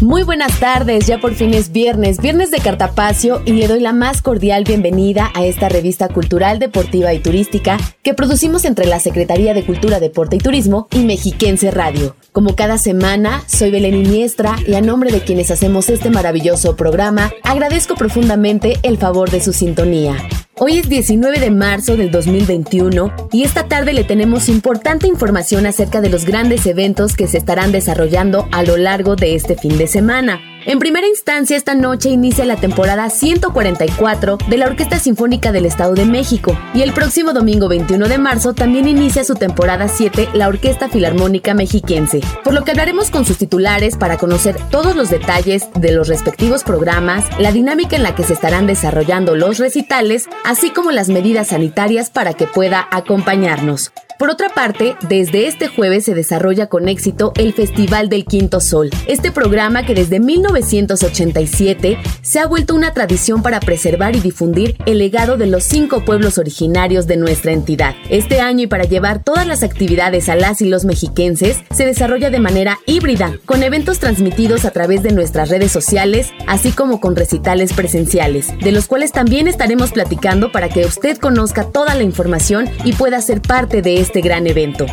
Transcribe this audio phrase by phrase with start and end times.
[0.00, 3.92] Muy buenas tardes, ya por fin es viernes, viernes de Cartapacio y le doy la
[3.92, 9.52] más cordial bienvenida a esta revista cultural, deportiva y turística que producimos entre la Secretaría
[9.52, 12.16] de Cultura, Deporte y Turismo y Mexiquense Radio.
[12.32, 17.32] Como cada semana, soy Belén Iniestra y a nombre de quienes hacemos este maravilloso programa,
[17.42, 20.16] agradezco profundamente el favor de su sintonía.
[20.56, 26.00] Hoy es 19 de marzo del 2021 y esta tarde le tenemos importante información acerca
[26.00, 29.88] de los grandes eventos que se estarán desarrollando a lo largo de este fin de
[29.88, 30.49] semana.
[30.66, 35.94] En primera instancia, esta noche inicia la temporada 144 de la Orquesta Sinfónica del Estado
[35.94, 40.48] de México y el próximo domingo 21 de marzo también inicia su temporada 7 la
[40.48, 45.68] Orquesta Filarmónica Mexiquense, por lo que hablaremos con sus titulares para conocer todos los detalles
[45.74, 50.70] de los respectivos programas, la dinámica en la que se estarán desarrollando los recitales, así
[50.70, 53.92] como las medidas sanitarias para que pueda acompañarnos.
[54.20, 58.90] Por otra parte, desde este jueves se desarrolla con éxito el Festival del Quinto Sol,
[59.06, 64.98] este programa que desde 1987 se ha vuelto una tradición para preservar y difundir el
[64.98, 67.94] legado de los cinco pueblos originarios de nuestra entidad.
[68.10, 72.28] Este año y para llevar todas las actividades a las y los mexiquenses, se desarrolla
[72.28, 77.16] de manera híbrida, con eventos transmitidos a través de nuestras redes sociales, así como con
[77.16, 82.68] recitales presenciales, de los cuales también estaremos platicando para que usted conozca toda la información
[82.84, 84.86] y pueda ser parte de este este gran evento.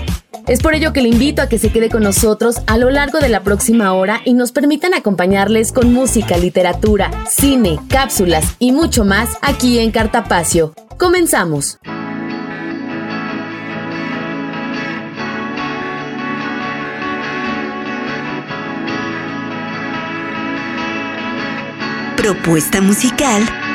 [0.48, 3.18] Es por ello que le invito a que se quede con nosotros a lo largo
[3.18, 9.06] de la próxima hora y nos permitan acompañarles con música, literatura, cine, cápsulas y mucho
[9.06, 10.76] más aquí en Cartapacio.
[11.00, 11.80] Comenzamos.
[22.18, 23.67] Propuesta musical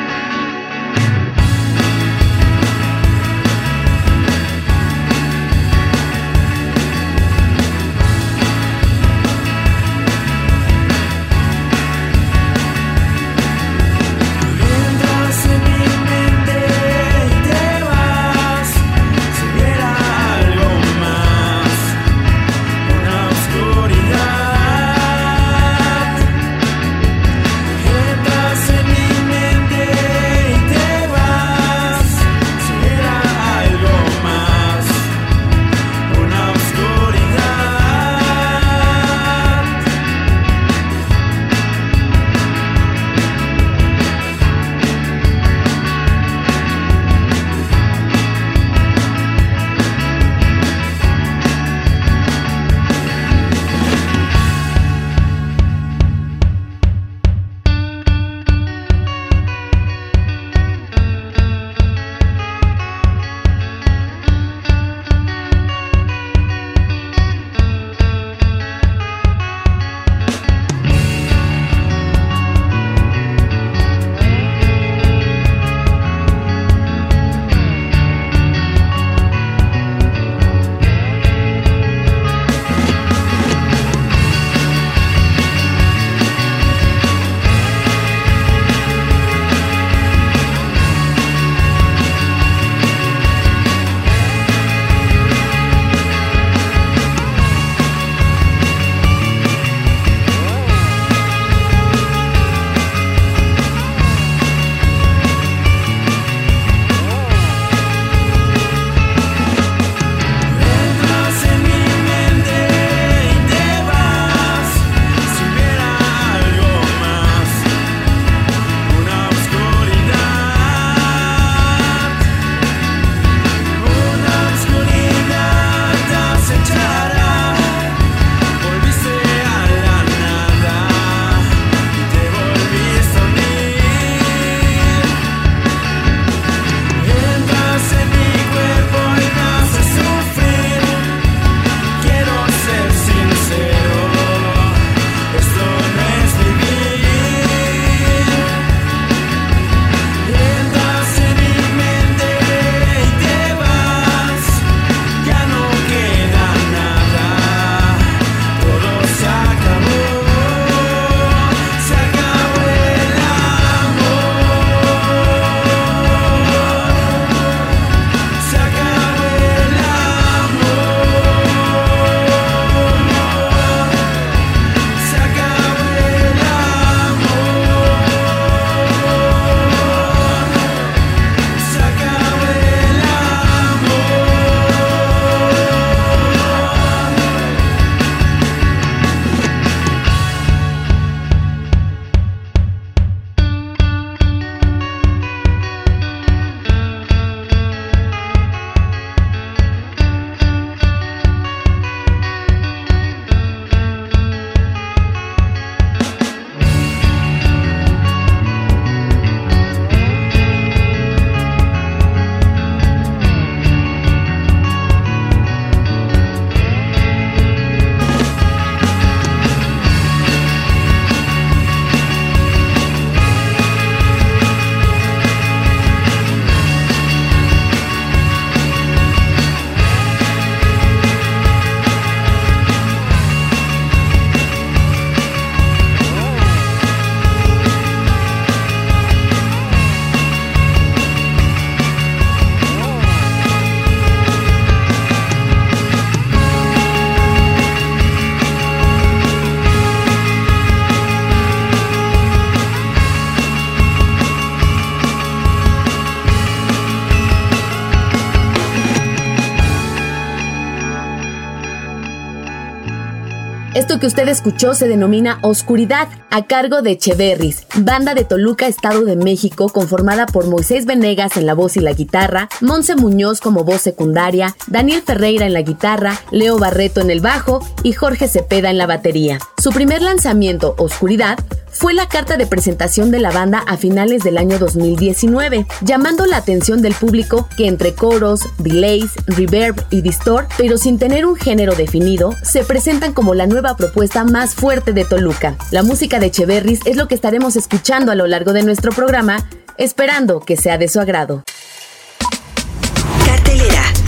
[264.13, 269.69] usted escuchó se denomina Oscuridad, a cargo de Cheverris, banda de Toluca, Estado de México,
[269.69, 274.55] conformada por Moisés Venegas en la voz y la guitarra, Monse Muñoz como voz secundaria,
[274.67, 278.85] Daniel Ferreira en la guitarra, Leo Barreto en el bajo y Jorge Cepeda en la
[278.85, 279.39] batería.
[279.57, 281.39] Su primer lanzamiento, Oscuridad,
[281.73, 286.37] fue la carta de presentación de la banda a finales del año 2019, llamando la
[286.37, 291.75] atención del público que entre coros, delays, reverb y distort, pero sin tener un género
[291.75, 295.55] definido, se presentan como la nueva propuesta más fuerte de Toluca.
[295.71, 299.45] La música de Cheverris es lo que estaremos escuchando a lo largo de nuestro programa,
[299.77, 301.43] esperando que sea de su agrado.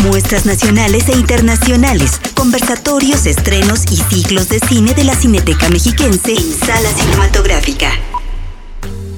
[0.06, 6.54] Muestras nacionales e internacionales, conversatorios, estrenos y ciclos de cine de la Cineteca Mexiquense en
[6.54, 7.90] sala cinematográfica.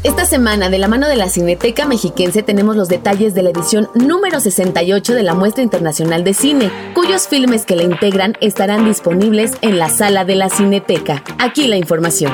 [0.04, 3.90] Esta semana, de la mano de la Cineteca Mexiquense, tenemos los detalles de la edición
[3.96, 9.54] número 68 de la Muestra Internacional de Cine, cuyos filmes que la integran estarán disponibles
[9.62, 11.22] en la sala de la Cineteca.
[11.38, 12.32] Aquí la información.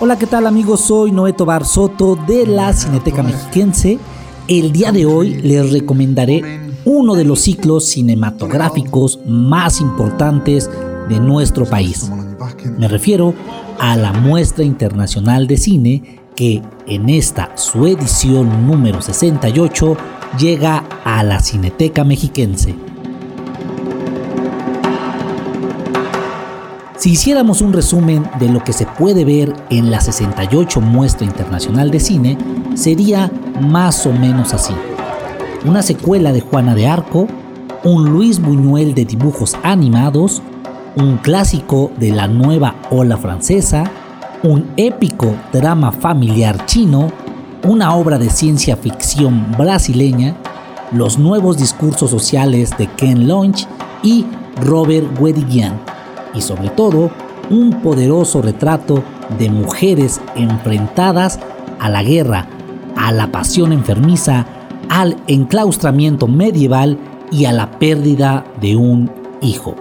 [0.00, 0.80] Hola, ¿qué tal amigos?
[0.80, 4.00] Soy Noeto Bar Soto de la Cineteca Mexiquense.
[4.48, 6.42] El día de hoy les recomendaré
[6.84, 10.68] uno de los ciclos cinematográficos más importantes
[11.08, 12.10] de nuestro país.
[12.76, 13.34] Me refiero
[13.78, 19.96] a la Muestra Internacional de Cine que en esta su edición número 68
[20.38, 22.74] llega a la Cineteca Mexiquense.
[27.04, 31.90] Si hiciéramos un resumen de lo que se puede ver en la 68 Muestra Internacional
[31.90, 32.38] de Cine,
[32.76, 33.30] sería
[33.60, 34.72] más o menos así.
[35.66, 37.28] Una secuela de Juana de Arco,
[37.84, 40.40] un Luis Buñuel de dibujos animados,
[40.96, 43.84] un clásico de la nueva ola francesa,
[44.42, 47.12] un épico drama familiar chino,
[47.64, 50.36] una obra de ciencia ficción brasileña,
[50.90, 53.66] los nuevos discursos sociales de Ken Loach
[54.02, 54.24] y
[54.62, 55.93] Robert Guédiguian
[56.34, 57.10] y sobre todo
[57.50, 59.02] un poderoso retrato
[59.38, 61.38] de mujeres enfrentadas
[61.78, 62.46] a la guerra,
[62.96, 64.46] a la pasión enfermiza,
[64.88, 66.98] al enclaustramiento medieval
[67.30, 69.10] y a la pérdida de un
[69.40, 69.74] hijo.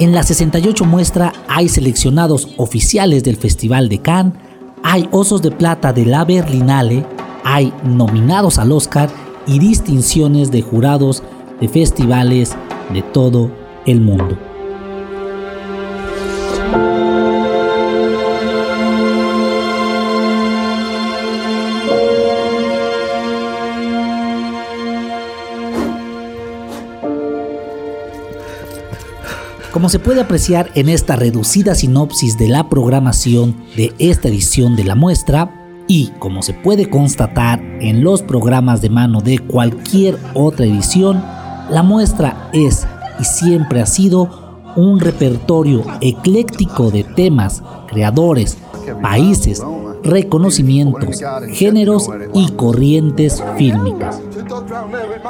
[0.00, 4.34] En la 68 muestra hay seleccionados oficiales del Festival de Cannes,
[4.82, 7.04] hay osos de plata de la Berlinale,
[7.44, 9.10] hay nominados al Oscar
[9.46, 11.22] y distinciones de jurados
[11.60, 12.54] de festivales
[12.92, 13.50] de todo
[13.86, 14.38] el mundo.
[29.78, 34.82] Como se puede apreciar en esta reducida sinopsis de la programación de esta edición de
[34.82, 35.54] la muestra,
[35.86, 41.22] y como se puede constatar en los programas de mano de cualquier otra edición,
[41.70, 42.88] la muestra es
[43.20, 48.58] y siempre ha sido un repertorio ecléctico de temas, creadores,
[49.00, 49.62] países,
[50.02, 54.20] reconocimientos, géneros y corrientes fílmicas.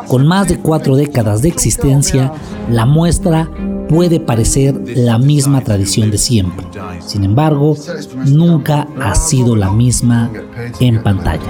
[0.07, 2.33] Con más de cuatro décadas de existencia,
[2.71, 3.51] la muestra
[3.89, 6.67] puede parecer la misma tradición de siempre.
[7.01, 7.77] Sin embargo,
[8.27, 10.31] nunca ha sido la misma
[10.81, 11.43] en pantalla.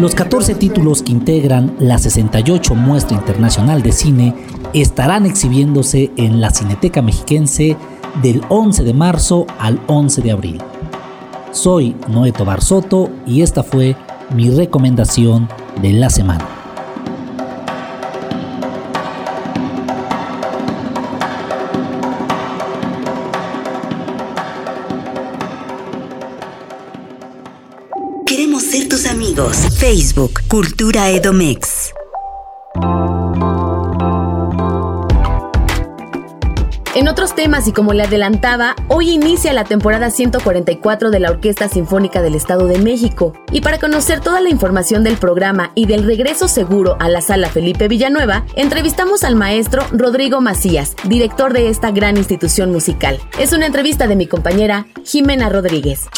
[0.00, 4.34] Los 14 títulos que integran la 68 Muestra Internacional de Cine
[4.74, 7.76] estarán exhibiéndose en la Cineteca Mexiquense
[8.22, 10.58] del 11 de marzo al 11 de abril.
[11.50, 13.96] Soy Noeto Barsoto y esta fue
[14.34, 15.48] mi recomendación
[15.80, 16.55] de la semana.
[29.36, 31.92] Facebook, Cultura Edomex.
[36.94, 41.68] En otros temas y como le adelantaba, hoy inicia la temporada 144 de la Orquesta
[41.68, 43.34] Sinfónica del Estado de México.
[43.52, 47.50] Y para conocer toda la información del programa y del regreso seguro a la sala
[47.50, 53.20] Felipe Villanueva, entrevistamos al maestro Rodrigo Macías, director de esta gran institución musical.
[53.38, 56.08] Es una entrevista de mi compañera Jimena Rodríguez.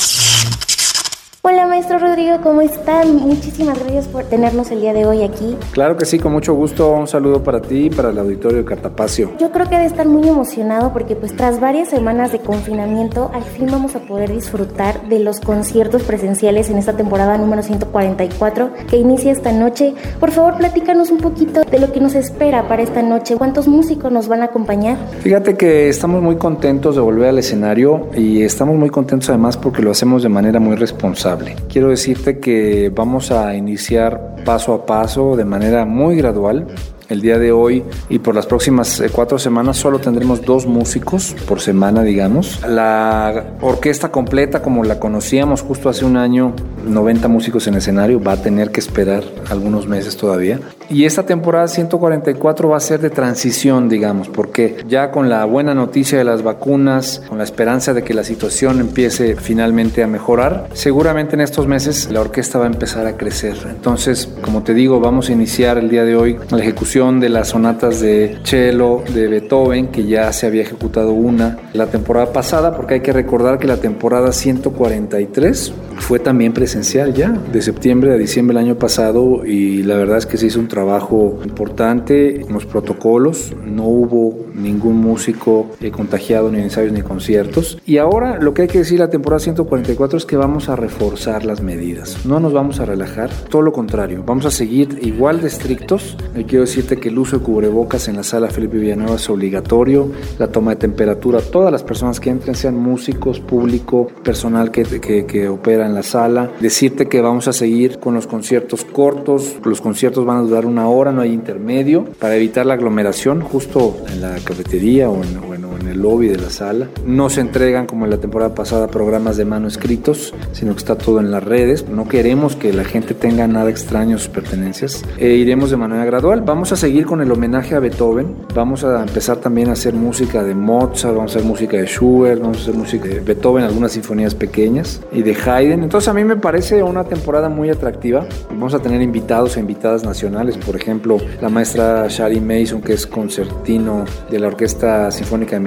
[1.51, 3.17] Hola maestro Rodrigo, ¿cómo están?
[3.17, 5.57] Muchísimas gracias por tenernos el día de hoy aquí.
[5.73, 6.91] Claro que sí, con mucho gusto.
[6.91, 9.31] Un saludo para ti y para el auditorio de Cartapacio.
[9.39, 13.45] Yo creo que debe estar muy emocionado porque pues tras varias semanas de confinamiento, al
[13.45, 18.99] fin vamos a poder disfrutar de los conciertos presenciales en esta temporada número 144 que
[18.99, 19.95] inicia esta noche.
[20.21, 23.37] Por favor, platícanos un poquito de lo que nos espera para esta noche.
[23.37, 24.99] ¿Cuántos músicos nos van a acompañar?
[25.21, 29.81] Fíjate que estamos muy contentos de volver al escenario y estamos muy contentos además porque
[29.81, 31.38] lo hacemos de manera muy responsable.
[31.69, 36.67] Quiero decirte que vamos a iniciar paso a paso, de manera muy gradual,
[37.09, 41.35] el día de hoy y por las próximas eh, cuatro semanas solo tendremos dos músicos
[41.47, 42.61] por semana, digamos.
[42.67, 46.53] La orquesta completa, como la conocíamos justo hace un año,
[46.87, 50.61] 90 músicos en escenario, va a tener que esperar algunos meses todavía.
[50.91, 55.75] Y esta temporada 144 va a ser de transición, digamos, porque ya con la buena
[55.75, 60.69] noticia de las vacunas, con la esperanza de que la situación empiece finalmente a mejorar,
[60.73, 63.57] seguramente en estos meses la orquesta va a empezar a crecer.
[63.69, 67.51] Entonces, como te digo, vamos a iniciar el día de hoy la ejecución de las
[67.51, 72.95] sonatas de cello de Beethoven, que ya se había ejecutado una la temporada pasada, porque
[72.95, 78.57] hay que recordar que la temporada 143 fue también presencial ya, de septiembre a diciembre
[78.57, 82.67] del año pasado, y la verdad es que se hizo un trabajo importante en los
[82.67, 87.79] protocolos, no hubo ningún músico eh, contagiado ni en ensayos ni conciertos.
[87.87, 91.45] Y ahora lo que hay que decir la temporada 144 es que vamos a reforzar
[91.45, 95.49] las medidas, no nos vamos a relajar, todo lo contrario, vamos a seguir igual de
[95.49, 96.17] estrictos.
[96.35, 100.11] Eh, quiero decir que el uso de cubrebocas en la sala Felipe Villanueva es obligatorio,
[100.39, 105.27] la toma de temperatura, todas las personas que entren, sean músicos, público, personal que, que,
[105.27, 106.51] que opera en la sala.
[106.61, 110.89] Decirte que vamos a seguir con los conciertos cortos, los conciertos van a durar una
[110.89, 115.48] hora, no hay intermedio, para evitar la aglomeración justo en la cafetería o en,
[115.81, 116.89] en el lobby de la sala.
[117.05, 120.97] No se entregan como en la temporada pasada programas de mano escritos, sino que está
[120.97, 121.89] todo en las redes.
[121.89, 125.05] No queremos que la gente tenga nada extraño sus pertenencias.
[125.19, 126.43] E iremos de manera gradual.
[126.43, 128.37] Vamos a seguir con el homenaje a Beethoven.
[128.55, 132.41] Vamos a empezar también a hacer música de Mozart, vamos a hacer música de Schubert,
[132.41, 135.83] vamos a hacer música de Beethoven, algunas sinfonías pequeñas y de Haydn.
[135.83, 138.27] Entonces a mí me parece una temporada muy atractiva.
[138.51, 143.07] Vamos a tener invitados e invitadas nacionales, por ejemplo, la maestra Shari Mason, que es
[143.07, 145.61] concertino de la Orquesta Sinfónica de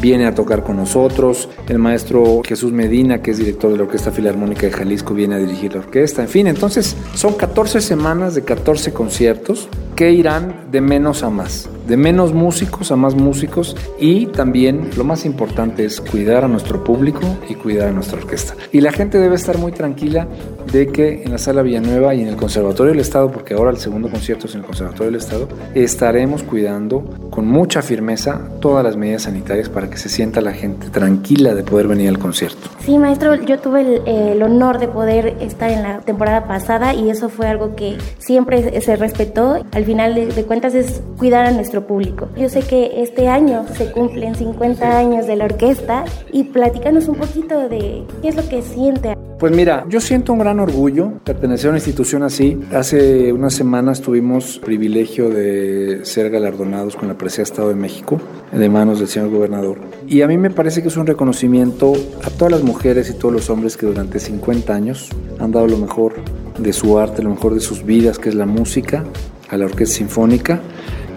[0.00, 1.48] Viene a tocar con nosotros.
[1.68, 5.38] El maestro Jesús Medina, que es director de la Orquesta Filarmónica de Jalisco, viene a
[5.38, 6.22] dirigir la orquesta.
[6.22, 11.68] En fin, entonces son 14 semanas de 14 conciertos que irán de menos a más,
[11.86, 16.82] de menos músicos a más músicos y también lo más importante es cuidar a nuestro
[16.82, 18.54] público y cuidar a nuestra orquesta.
[18.72, 20.26] Y la gente debe estar muy tranquila
[20.72, 23.78] de que en la Sala Villanueva y en el Conservatorio del Estado, porque ahora el
[23.78, 28.96] segundo concierto es en el Conservatorio del Estado, estaremos cuidando con mucha firmeza todas las
[28.96, 32.70] medidas sanitarias para que se sienta la gente tranquila de poder venir al concierto.
[32.80, 37.10] Sí, maestro, yo tuve el, el honor de poder estar en la temporada pasada y
[37.10, 39.64] eso fue algo que siempre se respetó.
[39.72, 42.28] Al final de, de cuentas es cuidar a nuestro público.
[42.36, 47.16] Yo sé que este año se cumplen 50 años de la orquesta y platícanos un
[47.16, 49.16] poquito de qué es lo que siente.
[49.38, 52.58] Pues mira, yo siento un gran orgullo pertenecer a una institución así.
[52.72, 58.20] Hace unas semanas tuvimos privilegio de ser galardonados con la Presea Estado de México
[58.52, 59.78] de manos del señor gobernador.
[60.06, 63.34] Y a mí me parece que es un reconocimiento a todas las mujeres y todos
[63.34, 66.14] los hombres que durante 50 años han dado lo mejor
[66.56, 69.04] de su arte, lo mejor de sus vidas, que es la música,
[69.50, 70.60] a la Orquesta Sinfónica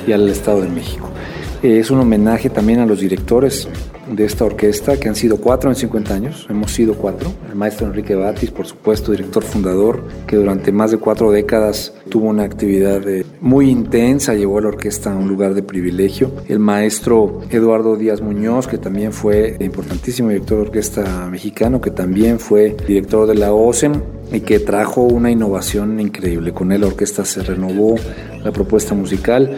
[0.07, 1.09] y al Estado de México.
[1.61, 3.67] Es un homenaje también a los directores
[4.11, 7.31] de esta orquesta, que han sido cuatro en 50 años, hemos sido cuatro.
[7.49, 12.27] El maestro Enrique Batis, por supuesto, director fundador, que durante más de cuatro décadas tuvo
[12.27, 16.31] una actividad eh, muy intensa, llevó a la orquesta a un lugar de privilegio.
[16.47, 22.39] El maestro Eduardo Díaz Muñoz, que también fue importantísimo director de orquesta mexicano, que también
[22.39, 26.53] fue director de la OSEM y que trajo una innovación increíble.
[26.53, 27.95] Con él la orquesta se renovó
[28.43, 29.57] la propuesta musical.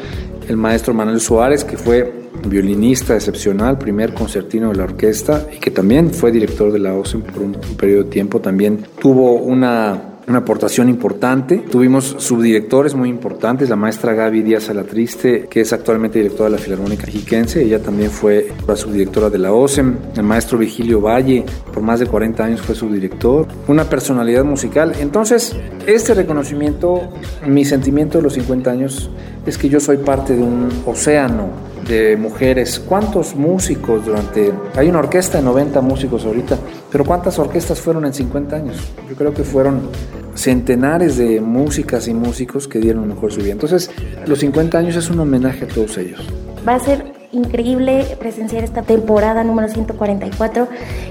[0.49, 2.11] El maestro Manuel Suárez, que fue
[2.47, 7.21] violinista excepcional, primer concertino de la orquesta y que también fue director de la OSEM
[7.21, 11.57] por un, un periodo de tiempo, también tuvo una una aportación importante.
[11.57, 16.61] Tuvimos subdirectores muy importantes, la maestra Gaby Díaz Alatriste, que es actualmente directora de la
[16.61, 21.43] Filarmónica Mexiquense, ella también fue la subdirectora de la OSEM, el maestro Vigilio Valle,
[21.73, 24.93] por más de 40 años fue subdirector, una personalidad musical.
[24.99, 25.55] Entonces,
[25.87, 27.09] este reconocimiento,
[27.47, 29.09] mi sentimiento de los 50 años
[29.47, 31.49] es que yo soy parte de un océano
[31.89, 32.79] de mujeres.
[32.79, 34.53] ¿Cuántos músicos durante...
[34.75, 36.57] Hay una orquesta de 90 músicos ahorita,
[36.89, 38.77] pero ¿cuántas orquestas fueron en 50 años?
[39.09, 39.89] Yo creo que fueron
[40.35, 43.51] centenares de músicas y músicos que dieron mejor su vida.
[43.51, 43.91] Entonces,
[44.25, 46.21] los 50 años es un homenaje a todos ellos.
[46.65, 50.67] Va a ser increíble presenciar esta temporada número 144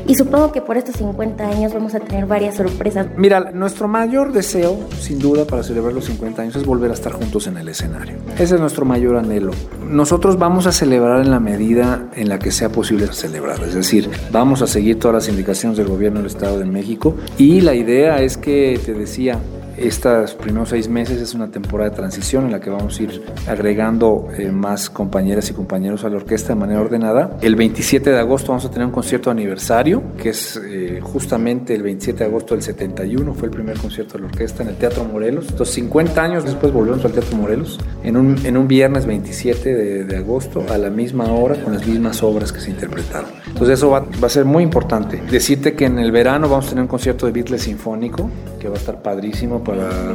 [0.06, 3.06] y supongo que por estos 50 años vamos a tener varias sorpresas.
[3.16, 7.12] Mira, nuestro mayor deseo, sin duda, para celebrar los 50 años es volver a estar
[7.12, 8.16] juntos en el escenario.
[8.38, 9.52] Ese es nuestro mayor anhelo.
[9.88, 14.10] Nosotros vamos a celebrar en la medida en la que sea posible celebrar, es decir,
[14.30, 18.20] vamos a seguir todas las indicaciones del gobierno del Estado de México y la idea
[18.22, 19.38] es que, te decía,
[19.80, 23.22] estos primeros seis meses es una temporada de transición en la que vamos a ir
[23.46, 27.36] agregando eh, más compañeras y compañeros a la orquesta de manera ordenada.
[27.40, 31.74] El 27 de agosto vamos a tener un concierto de aniversario, que es eh, justamente
[31.74, 34.76] el 27 de agosto del 71, fue el primer concierto de la orquesta en el
[34.76, 35.46] Teatro Morelos.
[35.48, 40.04] Entonces, 50 años después volvemos al Teatro Morelos, en un, en un viernes 27 de,
[40.04, 43.30] de agosto, a la misma hora, con las mismas obras que se interpretaron.
[43.46, 45.22] Entonces, eso va, va a ser muy importante.
[45.30, 48.74] Decirte que en el verano vamos a tener un concierto de Beatles Sinfónico, que va
[48.74, 49.62] a estar padrísimo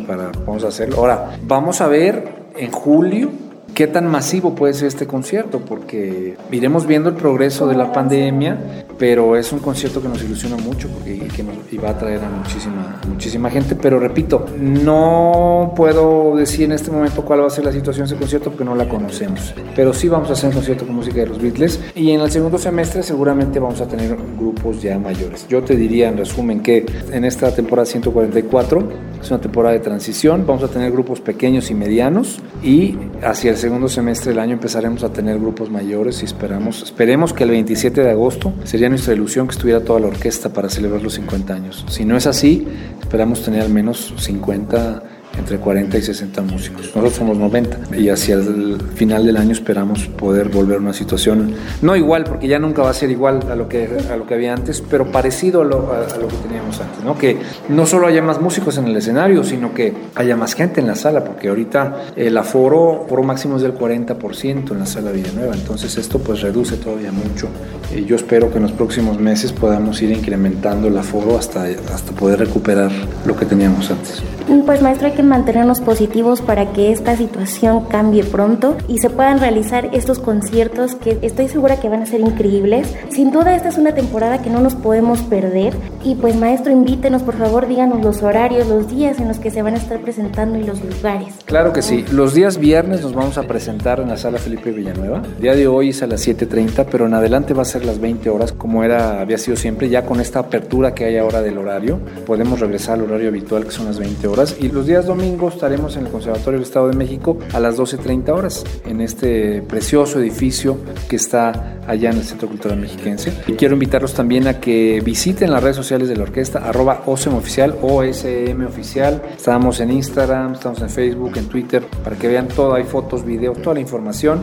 [0.07, 0.97] para, vamos a hacerlo.
[0.97, 2.23] Ahora, vamos a ver
[2.55, 3.31] en julio
[3.73, 8.85] qué tan masivo puede ser este concierto, porque iremos viendo el progreso de la pandemia,
[8.97, 12.23] pero es un concierto que nos ilusiona mucho porque que nos, y va a traer
[12.23, 13.75] a muchísima, muchísima gente.
[13.75, 18.13] Pero repito, no puedo decir en este momento cuál va a ser la situación de
[18.13, 19.53] ese concierto porque no la conocemos.
[19.75, 22.31] Pero sí vamos a hacer un concierto con música de los Beatles y en el
[22.31, 25.47] segundo semestre seguramente vamos a tener grupos ya mayores.
[25.47, 28.89] Yo te diría en resumen que en esta temporada 144
[29.21, 33.57] es una temporada de transición, vamos a tener grupos pequeños y medianos y hacia el
[33.63, 38.01] segundo semestre del año empezaremos a tener grupos mayores y esperamos, esperemos que el 27
[38.01, 41.85] de agosto sería nuestra ilusión que estuviera toda la orquesta para celebrar los 50 años.
[41.87, 42.67] Si no es así,
[42.99, 45.03] esperamos tener al menos 50
[45.37, 46.87] entre 40 y 60 músicos.
[46.87, 51.53] Nosotros somos 90 y hacia el final del año esperamos poder volver a una situación,
[51.81, 54.33] no igual, porque ya nunca va a ser igual a lo que, a lo que
[54.33, 57.17] había antes, pero parecido a lo, a, a lo que teníamos antes, ¿no?
[57.17, 57.37] Que
[57.69, 60.95] no solo haya más músicos en el escenario, sino que haya más gente en la
[60.95, 65.97] sala, porque ahorita el aforo, aforo máximo es del 40% en la sala Villanueva, entonces
[65.97, 67.47] esto pues reduce todavía mucho.
[67.91, 72.11] Eh, yo espero que en los próximos meses podamos ir incrementando el aforo hasta, hasta
[72.13, 72.91] poder recuperar
[73.25, 74.21] lo que teníamos antes.
[74.65, 79.39] Pues maestro, hay que mantenernos positivos para que esta situación cambie pronto y se puedan
[79.39, 82.93] realizar estos conciertos que estoy segura que van a ser increíbles.
[83.09, 87.23] Sin duda esta es una temporada que no nos podemos perder y pues maestro invítenos
[87.23, 90.57] por favor, díganos los horarios, los días en los que se van a estar presentando
[90.57, 91.33] y los lugares.
[91.45, 95.21] Claro que sí, los días viernes nos vamos a presentar en la sala Felipe Villanueva.
[95.35, 97.99] El día de hoy es a las 7.30, pero en adelante va a ser las
[97.99, 101.57] 20 horas como era, había sido siempre, ya con esta apertura que hay ahora del
[101.57, 105.53] horario, podemos regresar al horario habitual que son las 20 horas y los días domingos
[105.53, 110.19] estaremos en el Conservatorio del Estado de México a las 12.30 horas en este precioso
[110.19, 113.33] edificio que está allá en el Centro Cultural Mexiquense.
[113.47, 117.35] Y quiero invitarlos también a que visiten las redes sociales de la orquesta, arroba OSM
[117.35, 119.21] Oficial, OSM Oficial.
[119.35, 123.61] Estamos en Instagram, estamos en Facebook, en Twitter, para que vean todo, hay fotos, videos,
[123.61, 124.41] toda la información.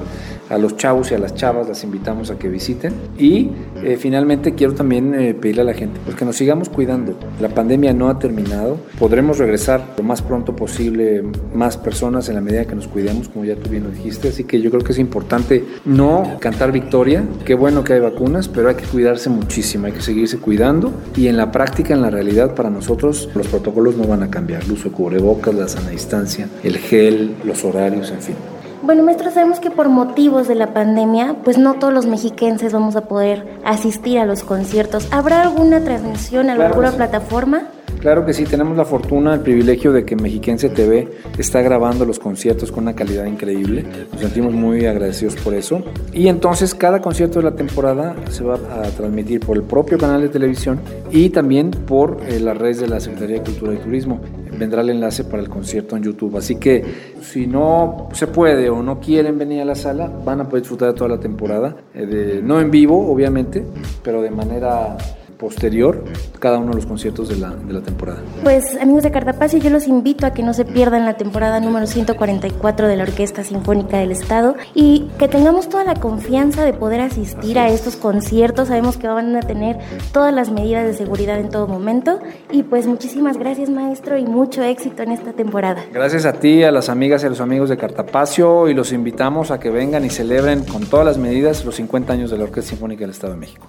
[0.51, 2.93] A los chavos y a las chavas las invitamos a que visiten.
[3.17, 7.15] Y eh, finalmente quiero también eh, pedirle a la gente pues que nos sigamos cuidando.
[7.41, 8.77] La pandemia no ha terminado.
[8.99, 13.47] Podremos regresar lo más pronto posible más personas en la medida que nos cuidemos, como
[13.47, 14.29] ya tú bien lo dijiste.
[14.29, 17.25] Así que yo creo que es importante no cantar victoria.
[17.47, 19.87] Qué bueno que hay vacunas, pero hay que cuidarse muchísimo.
[19.87, 20.93] Hay que seguirse cuidando.
[21.17, 24.63] Y en la práctica, en la realidad, para nosotros los protocolos no van a cambiar.
[24.65, 28.35] El uso de cubrebocas, la sana distancia, el gel, los horarios, en fin.
[28.83, 32.97] Bueno, maestro, sabemos que por motivos de la pandemia, pues no todos los mexiquenses vamos
[32.97, 35.09] a poder asistir a los conciertos.
[35.11, 36.97] ¿Habrá alguna transmisión Claro alguna que sí.
[36.97, 37.63] plataforma?
[37.99, 42.19] Claro que sí, tenemos la fortuna, el privilegio de que Mexiquense TV está grabando los
[42.19, 43.85] conciertos con una calidad increíble.
[44.13, 45.83] Nos sentimos muy agradecidos por eso.
[46.13, 50.23] Y entonces cada concierto de la temporada se va a transmitir por el propio canal
[50.23, 54.21] de televisión y también por eh, las redes de la Secretaría de Cultura y Turismo.
[54.59, 56.37] Vendrá el enlace para el concierto en YouTube.
[56.37, 56.83] Así que
[57.21, 60.89] si no se puede o no quieren venir a la sala, van a poder disfrutar
[60.89, 61.77] de toda la temporada.
[61.95, 63.65] eh, no en vivo, obviamente,
[64.03, 64.97] pero de manera
[65.41, 66.05] posterior
[66.39, 68.23] cada uno de los conciertos de la, de la temporada.
[68.45, 71.87] Pues amigos de Cartapacio, yo los invito a que no se pierdan la temporada número
[71.87, 77.01] 144 de la Orquesta Sinfónica del Estado y que tengamos toda la confianza de poder
[77.01, 78.69] asistir a estos conciertos.
[78.69, 79.79] Sabemos que van a tener
[80.13, 84.63] todas las medidas de seguridad en todo momento y pues muchísimas gracias maestro y mucho
[84.63, 85.85] éxito en esta temporada.
[85.93, 89.51] Gracias a ti, a las amigas y a los amigos de Cartapacio y los invitamos
[89.51, 92.71] a que vengan y celebren con todas las medidas los 50 años de la Orquesta
[92.71, 93.67] Sinfónica del Estado de México.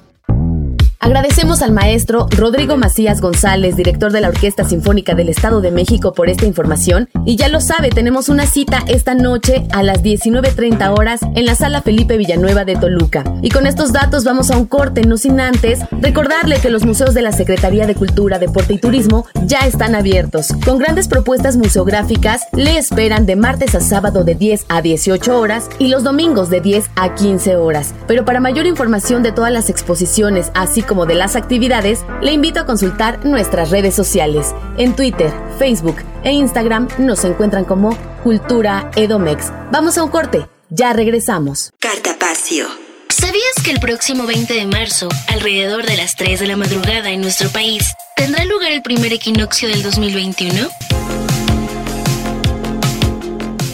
[1.04, 6.14] Agradecemos al maestro Rodrigo Macías González, director de la Orquesta Sinfónica del Estado de México,
[6.14, 7.10] por esta información.
[7.26, 11.56] Y ya lo sabe, tenemos una cita esta noche a las 19.30 horas en la
[11.56, 13.24] sala Felipe Villanueva de Toluca.
[13.42, 17.16] Y con estos datos vamos a un corte, no sin antes recordarle que los museos
[17.16, 20.50] de la Secretaría de Cultura, Deporte y Turismo ya están abiertos.
[20.64, 25.68] Con grandes propuestas museográficas, le esperan de martes a sábado de 10 a 18 horas
[25.80, 27.96] y los domingos de 10 a 15 horas.
[28.06, 32.60] Pero para mayor información de todas las exposiciones, así como de las actividades, le invito
[32.60, 34.54] a consultar nuestras redes sociales.
[34.78, 39.52] En Twitter, Facebook e Instagram nos encuentran como Cultura Edomex.
[39.72, 41.72] Vamos a un corte, ya regresamos.
[41.80, 42.68] Cartapacio.
[43.10, 47.22] ¿Sabías que el próximo 20 de marzo, alrededor de las 3 de la madrugada en
[47.22, 50.68] nuestro país, tendrá lugar el primer equinoccio del 2021?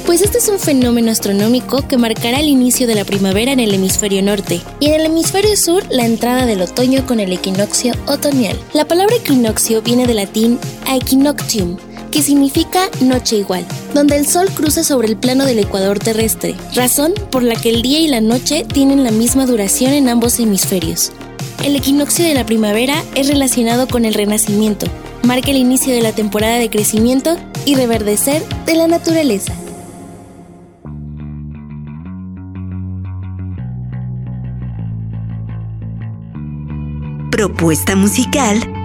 [0.07, 3.73] Pues este es un fenómeno astronómico que marcará el inicio de la primavera en el
[3.73, 8.57] hemisferio norte y en el hemisferio sur la entrada del otoño con el equinoccio otoñal.
[8.73, 11.75] La palabra equinoccio viene del latín equinoctium,
[12.09, 17.13] que significa noche igual, donde el sol cruza sobre el plano del ecuador terrestre, razón
[17.29, 21.11] por la que el día y la noche tienen la misma duración en ambos hemisferios.
[21.65, 24.85] El equinoccio de la primavera es relacionado con el renacimiento,
[25.23, 29.53] marca el inicio de la temporada de crecimiento y reverdecer de la naturaleza.
[37.37, 38.76] Propuesta musical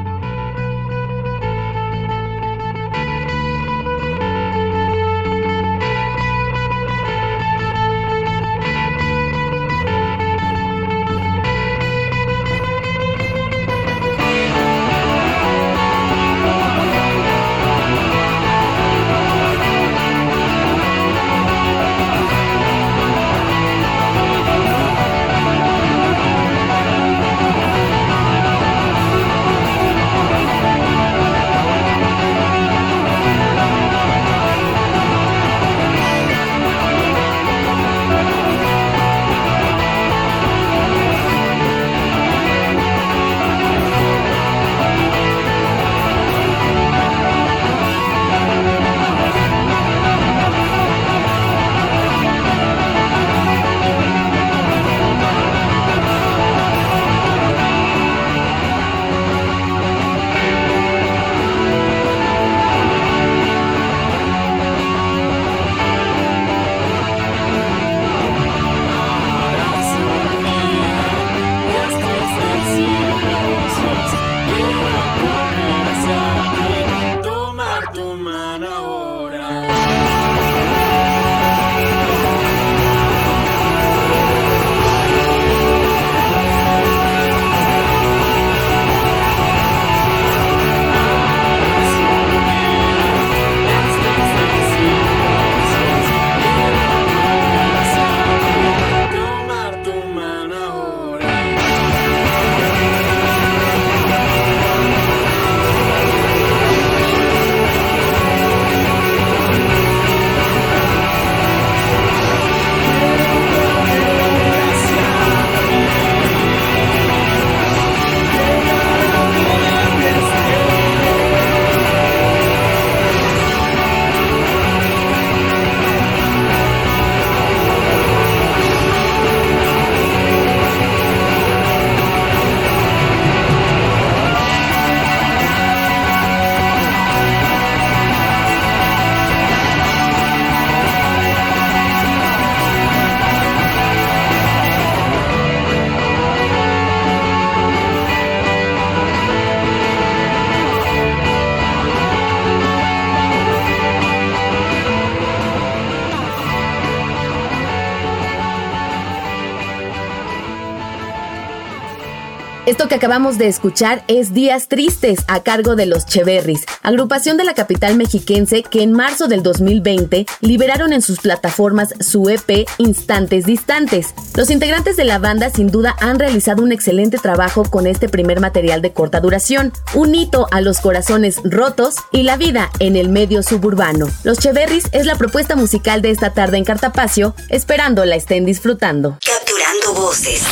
[162.92, 167.54] que acabamos de escuchar es Días Tristes a cargo de los Cheverris, agrupación de la
[167.54, 174.08] capital mexiquense que en marzo del 2020 liberaron en sus plataformas su EP Instantes Distantes.
[174.36, 178.40] Los integrantes de la banda sin duda han realizado un excelente trabajo con este primer
[178.40, 183.08] material de corta duración, un hito a los corazones rotos y la vida en el
[183.08, 184.06] medio suburbano.
[184.22, 189.16] Los Cheverris es la propuesta musical de esta tarde en Cartapacio, esperando la estén disfrutando.
[189.24, 190.42] Capturando voces.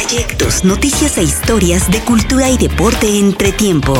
[0.00, 3.94] Trayectos, noticias e historias de cultura y deporte entre tiempo.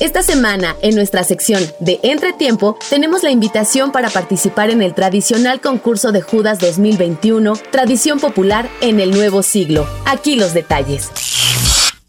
[0.00, 5.60] Esta semana, en nuestra sección de Entretiempo, tenemos la invitación para participar en el tradicional
[5.60, 9.86] concurso de Judas 2021, Tradición Popular en el Nuevo Siglo.
[10.06, 11.10] Aquí los detalles.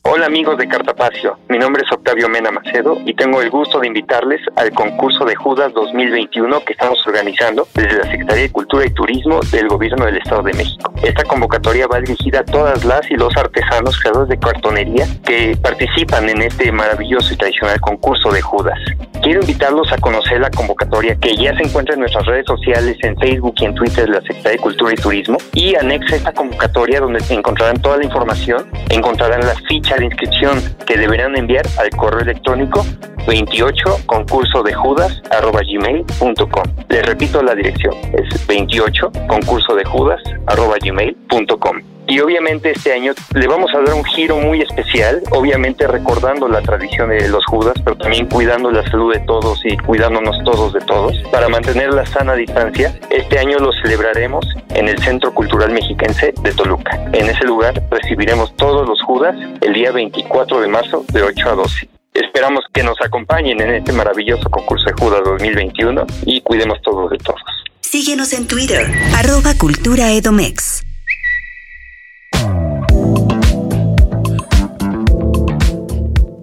[0.04, 3.86] Hola amigos de Cartapacio, mi nombre es Octavio Mena Macedo y tengo el gusto de
[3.86, 8.90] invitarles al concurso de Judas 2021 que estamos organizando desde la Secretaría de Cultura y
[8.90, 10.92] Turismo del Gobierno del Estado de México.
[11.04, 16.28] Esta convocatoria va dirigida a todas las y los artesanos creadores de cartonería que participan
[16.30, 18.80] en este maravilloso y tradicional concurso de Judas.
[19.22, 23.16] Quiero invitarlos a conocer la convocatoria que ya se encuentra en nuestras redes sociales, en
[23.20, 27.00] Facebook y en Twitter de la Secretaría de Cultura y Turismo y anexa esta convocatoria
[27.00, 29.54] donde encontrarán toda la información, encontrarán la
[29.92, 32.86] ficha de inscripción que deberán enviar al correo electrónico
[33.28, 36.64] 28 concurso de judas arroba gmail.com.
[36.90, 41.91] Les repito la dirección, es 28 concurso de judas arroba gmail.com.
[42.12, 46.62] Y obviamente este año le vamos a dar un giro muy especial, obviamente recordando la
[46.62, 50.82] tradición de los Judas, pero también cuidando la salud de todos y cuidándonos todos de
[50.82, 51.18] todos.
[51.32, 56.52] Para mantener la sana distancia, este año lo celebraremos en el Centro Cultural Mexiquense de
[56.52, 57.02] Toluca.
[57.14, 61.56] En ese lugar recibiremos todos los Judas el día 24 de marzo de 8 a
[61.56, 61.88] 12.
[62.14, 67.20] Esperamos que nos acompañen en este maravilloso concurso de Judas 2021 y cuidemos todos de
[67.20, 67.40] todos.
[67.80, 70.91] Síguenos en Twitter, arroba Cultura Edomex.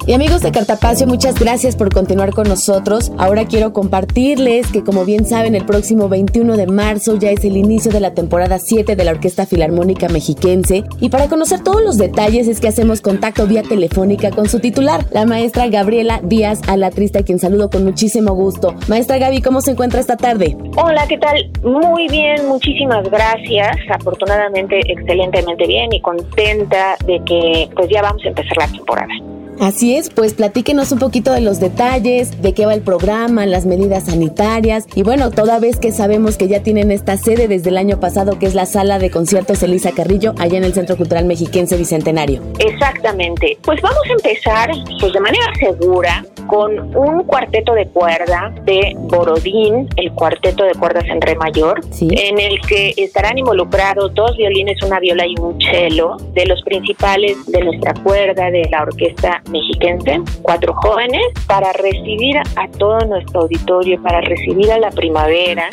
[0.09, 3.12] Y amigos de Cartapacio, muchas gracias por continuar con nosotros.
[3.18, 7.59] Ahora quiero compartirles que como bien saben, el próximo 21 de marzo ya es el
[7.59, 10.85] inicio de la temporada 7 de la Orquesta Filarmónica Mexiquense.
[10.99, 15.05] Y para conocer todos los detalles es que hacemos contacto vía telefónica con su titular,
[15.11, 18.75] la maestra Gabriela Díaz Alatrista, a quien saludo con muchísimo gusto.
[18.88, 20.57] Maestra Gaby, ¿cómo se encuentra esta tarde?
[20.77, 21.51] Hola, ¿qué tal?
[21.62, 23.77] Muy bien, muchísimas gracias.
[23.90, 29.12] Afortunadamente, excelentemente bien y contenta de que pues ya vamos a empezar la temporada.
[29.61, 33.66] Así es, pues platíquenos un poquito de los detalles, de qué va el programa, las
[33.66, 37.77] medidas sanitarias y bueno, toda vez que sabemos que ya tienen esta sede desde el
[37.77, 41.25] año pasado que es la sala de conciertos Elisa Carrillo allá en el Centro Cultural
[41.25, 42.40] Mexiquense Bicentenario.
[42.61, 48.95] Exactamente, pues vamos a empezar pues de manera segura con un cuarteto de cuerda de
[48.97, 54.83] Borodín, el cuarteto de cuerdas en re mayor, en el que estarán involucrados dos violines,
[54.83, 60.21] una viola y un cello de los principales de nuestra cuerda de la orquesta mexiquense,
[60.43, 65.69] cuatro jóvenes, para recibir a todo nuestro auditorio, para recibir a la primavera.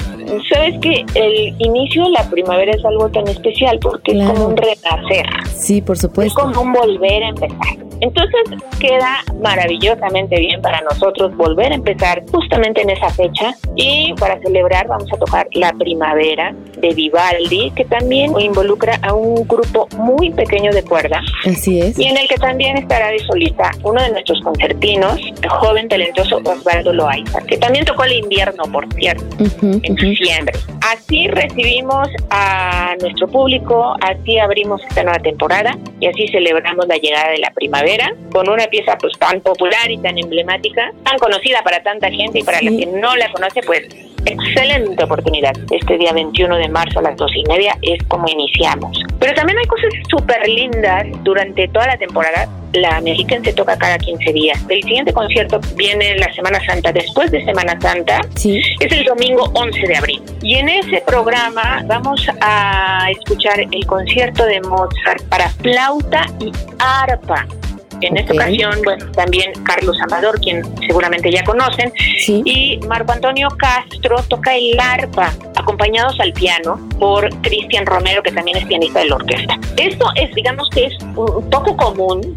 [0.51, 4.57] Sabes que el inicio de la primavera es algo tan especial porque es como un
[4.57, 5.25] renacer.
[5.53, 6.41] Sí, por supuesto.
[6.41, 7.85] Es como un volver a empezar.
[8.01, 8.41] Entonces
[8.79, 14.87] queda maravillosamente bien para nosotros volver a empezar justamente en esa fecha y para celebrar
[14.87, 20.71] vamos a tocar La Primavera de Vivaldi, que también involucra a un grupo muy pequeño
[20.71, 21.21] de cuerda.
[21.45, 21.99] Así es.
[21.99, 26.37] Y en el que también estará de solista uno de nuestros concertinos, el joven talentoso
[26.43, 29.23] Osvaldo Loaiza, que también tocó el invierno, por cierto,
[29.61, 30.57] en diciembre.
[30.81, 37.29] Así recibimos a nuestro público, así abrimos esta nueva temporada y así celebramos la llegada
[37.29, 40.54] de la primavera con una pieza pues tan popular y tan emblemática,
[41.03, 43.87] tan conocida para tanta gente y para la que no la conoce, pues
[44.25, 45.53] excelente oportunidad.
[45.71, 48.99] Este día 21 de marzo a las dos y media es como iniciamos.
[49.19, 52.49] Pero también hay cosas súper lindas durante toda la temporada.
[52.73, 54.59] La Mexican se toca cada 15 días.
[54.67, 58.21] El siguiente concierto viene la Semana Santa, después de Semana Santa.
[58.35, 58.61] Sí.
[58.79, 60.21] Es el domingo 11 de abril.
[60.41, 67.45] Y en ese programa vamos a escuchar el concierto de Mozart para flauta y arpa.
[68.01, 71.91] En esta ocasión, bueno, también Carlos Amador, quien seguramente ya conocen,
[72.27, 78.57] y Marco Antonio Castro toca el arpa, acompañados al piano por Cristian Romero, que también
[78.57, 79.59] es pianista de la orquesta.
[79.77, 82.33] Esto es, digamos que es un poco común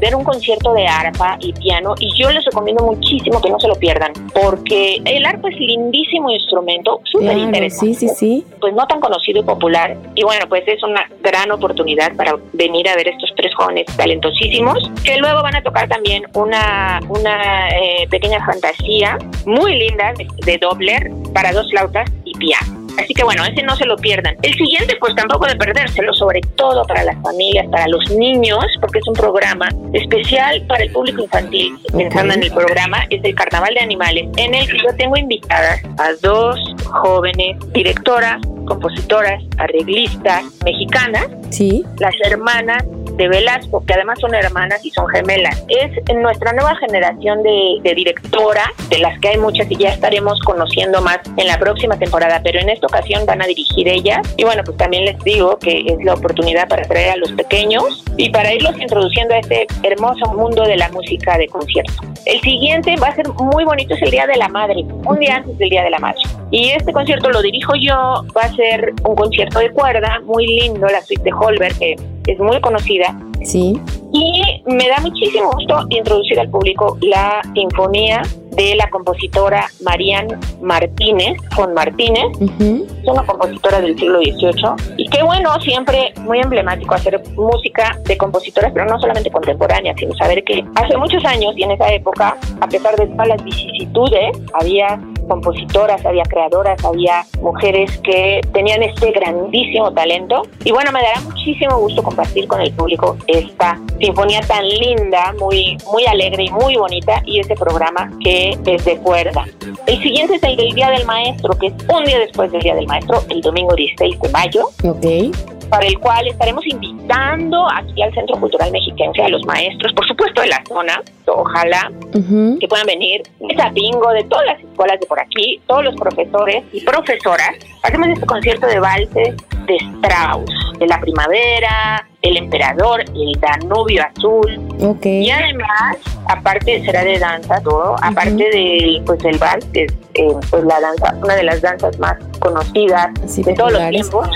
[0.00, 3.68] ver un concierto de arpa y piano y yo les recomiendo muchísimo que no se
[3.68, 7.94] lo pierdan porque el arpa es lindísimo instrumento, súper interesante.
[7.94, 8.46] Sí, sí, sí.
[8.60, 12.88] Pues no tan conocido y popular y bueno, pues es una gran oportunidad para venir
[12.88, 18.06] a ver estos tres jóvenes talentosísimos que luego van a tocar también una, una eh,
[18.10, 22.79] pequeña fantasía muy linda de, de Dobler para dos flautas y piano.
[23.00, 24.36] Así que bueno, ese no se lo pierdan.
[24.42, 28.98] El siguiente, pues tampoco de perdérselo, sobre todo para las familias, para los niños, porque
[28.98, 31.76] es un programa especial para el público infantil.
[31.92, 35.80] Pensando en el programa, es el Carnaval de Animales, en el que yo tengo invitadas
[35.98, 41.84] a dos jóvenes directoras, compositoras, arreglistas mexicanas, sí.
[41.98, 42.84] las hermanas
[43.20, 45.62] de Velasco, que además son hermanas y son gemelas.
[45.68, 50.40] Es nuestra nueva generación de, de directora, de las que hay muchas y ya estaremos
[50.40, 54.20] conociendo más en la próxima temporada, pero en esta ocasión van a dirigir ellas.
[54.38, 58.04] Y bueno, pues también les digo que es la oportunidad para traer a los pequeños
[58.16, 61.92] y para irlos introduciendo a este hermoso mundo de la música de concierto.
[62.24, 65.36] El siguiente va a ser muy bonito, es el Día de la Madre, un día
[65.36, 66.20] antes del Día de la Madre.
[66.50, 70.86] Y este concierto lo dirijo yo, va a ser un concierto de cuerda, muy lindo,
[70.86, 73.09] la suite de Holberg, que es muy conocida.
[73.44, 73.80] Sí.
[74.12, 80.28] Y me da muchísimo gusto introducir al público la sinfonía de la compositora Marian
[80.60, 82.26] Martínez, con Martínez.
[82.40, 84.94] Es una compositora del siglo XVIII.
[84.96, 90.14] Y qué bueno, siempre muy emblemático hacer música de compositoras, pero no solamente contemporáneas, sino
[90.16, 94.36] saber que hace muchos años y en esa época, a pesar de todas las vicisitudes,
[94.60, 100.42] había compositoras, había creadoras, había mujeres que tenían este grandísimo talento.
[100.64, 105.76] Y bueno, me dará muchísimo gusto compartir con el público esta sinfonía tan linda, muy,
[105.92, 109.44] muy alegre y muy bonita y ese programa que es de cuerda.
[109.86, 112.74] El siguiente es el del Día del Maestro, que es un día después del Día
[112.74, 114.68] del Maestro, el domingo 16 de mayo.
[114.82, 120.06] Ok para el cual estaremos invitando aquí al Centro Cultural Mexiquense a los maestros, por
[120.06, 123.22] supuesto de la zona, ojalá que puedan venir.
[123.38, 127.56] De Tapingo, de todas las escuelas de por aquí, todos los profesores y profesoras.
[127.82, 134.60] Hacemos este concierto de valses de Strauss, de la primavera, el emperador, el Danubio azul.
[135.04, 140.28] Y además, aparte será de danza todo, aparte del pues el vals, que es eh,
[140.48, 144.28] pues la danza, una de las danzas más conocidas de todos los tiempos.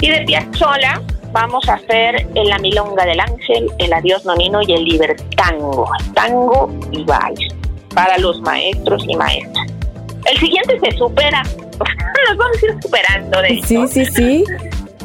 [0.00, 1.00] Y de Piazzolla
[1.32, 6.72] vamos a hacer en la milonga del ángel, el adiós nonino y el libertango, tango
[6.90, 7.54] y vals
[7.94, 9.66] para los maestros y maestras.
[10.28, 11.42] El siguiente se supera,
[12.28, 14.44] nos vamos a ir superando de Sí, sí, sí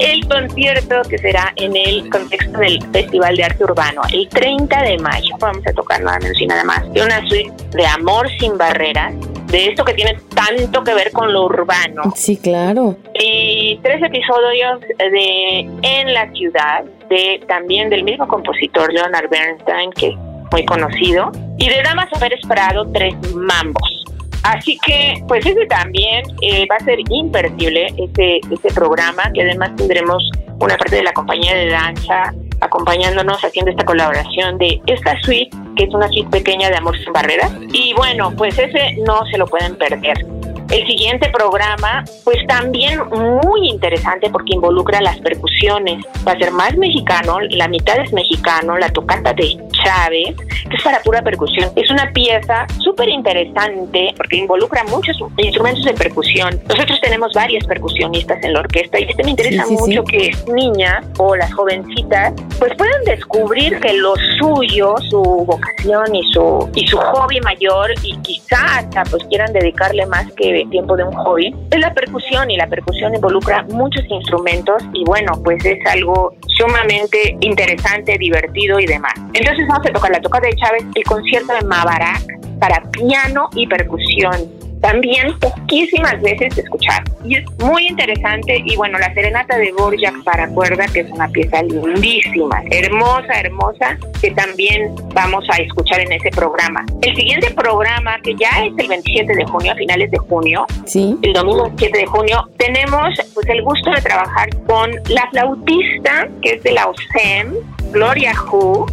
[0.02, 4.98] el concierto que será en el contexto del Festival de Arte Urbano, el 30 de
[4.98, 5.36] mayo.
[5.40, 9.14] Vamos a tocar nada menos y nada más de una suite de Amor sin Barreras,
[9.48, 12.04] de esto que tiene tanto que ver con lo urbano.
[12.16, 12.98] Sí, claro.
[13.14, 20.08] Y tres episodios de En la ciudad, de también del mismo compositor Leonard Bernstein, que
[20.08, 20.16] es
[20.52, 24.01] muy conocido, y de Damas Pérez Prado, tres mambos.
[24.44, 29.76] Así que, pues ese también eh, va a ser imperdible, ese, ese programa, que además
[29.76, 35.56] tendremos una parte de la compañía de danza acompañándonos haciendo esta colaboración de esta suite,
[35.76, 37.52] que es una suite pequeña de Amor sin Barreras.
[37.74, 40.26] Y bueno, pues ese no se lo pueden perder.
[40.72, 46.06] El siguiente programa, pues también muy interesante porque involucra las percusiones.
[46.26, 50.36] Va a ser más mexicano, la mitad es mexicano, la tocata de Chávez,
[50.70, 51.72] que es para pura percusión.
[51.76, 56.60] Es una pieza súper interesante porque involucra muchos instrumentos de percusión.
[56.68, 61.36] Nosotros tenemos varias percusionistas en la orquesta y este me interesa mucho que niñas o
[61.36, 67.40] las jovencitas pues puedan descubrir que lo suyo, su vocación y su, y su hobby
[67.42, 71.94] mayor y quizá hasta pues quieran dedicarle más que tiempo de un hobby, es la
[71.94, 78.80] percusión y la percusión involucra muchos instrumentos y bueno, pues es algo sumamente interesante, divertido
[78.80, 79.14] y demás.
[79.34, 82.24] Entonces vamos a tocar la toca de Chávez, el concierto de Mabarak
[82.60, 87.04] para piano y percusión también poquísimas veces escuchar.
[87.24, 88.62] Y es muy interesante.
[88.66, 93.98] Y bueno, la serenata de Borjak para cuerda, que es una pieza lindísima, hermosa, hermosa,
[94.20, 96.84] que también vamos a escuchar en ese programa.
[97.04, 101.16] El siguiente programa, que ya es el 27 de junio, a finales de junio, ¿Sí?
[101.22, 106.54] el domingo 27 de junio, tenemos pues el gusto de trabajar con la flautista, que
[106.54, 107.54] es de la OSEM,
[107.92, 108.88] Gloria Hu,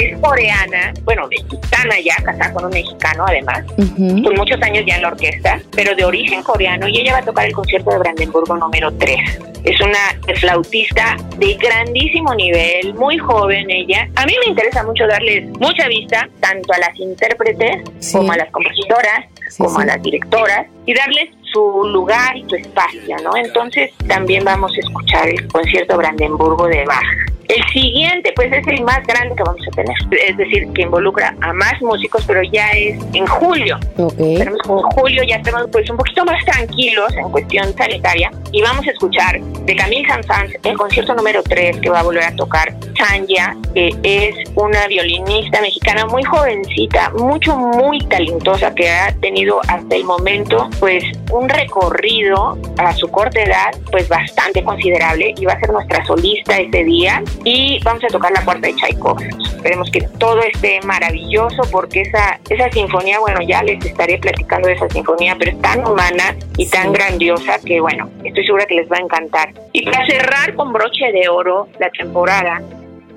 [0.00, 3.64] es coreana, bueno, mexicana ya, casada con un mexicano además,
[3.96, 7.24] con muchos años ya en la orquesta, pero de origen coreano y ella va a
[7.24, 9.20] tocar el concierto de Brandenburgo número 3.
[9.64, 14.08] Es una flautista de grandísimo nivel, muy joven ella.
[14.16, 18.50] A mí me interesa mucho darles mucha vista tanto a las intérpretes como a las
[18.50, 19.24] compositoras,
[19.56, 23.36] como a las directoras y darles su lugar y su espacio, ¿no?
[23.36, 27.33] Entonces también vamos a escuchar el concierto Brandenburgo de Bach.
[27.48, 29.96] El siguiente, pues es el más grande que vamos a tener,
[30.28, 33.78] es decir, que involucra a más músicos, pero ya es en julio.
[33.96, 34.36] Okay.
[34.36, 38.90] En julio ya estamos pues un poquito más tranquilos en cuestión sanitaria y vamos a
[38.92, 43.56] escuchar de Camille Saint-Saëns el concierto número 3 que va a volver a tocar Chanya,
[43.74, 50.04] que es una violinista mexicana muy jovencita, mucho, muy talentosa, que ha tenido hasta el
[50.04, 51.02] momento pues
[51.32, 56.56] un recorrido a su corta edad pues bastante considerable y va a ser nuestra solista
[56.56, 59.28] ese día y vamos a tocar la cuarta de Tchaikovsky.
[59.56, 64.74] Esperemos que todo esté maravilloso porque esa, esa sinfonía, bueno, ya les estaré platicando de
[64.74, 68.90] esa sinfonía, pero es tan humana y tan grandiosa que, bueno, estoy segura que les
[68.90, 69.52] va a encantar.
[69.72, 72.62] Y para cerrar con broche de oro la temporada,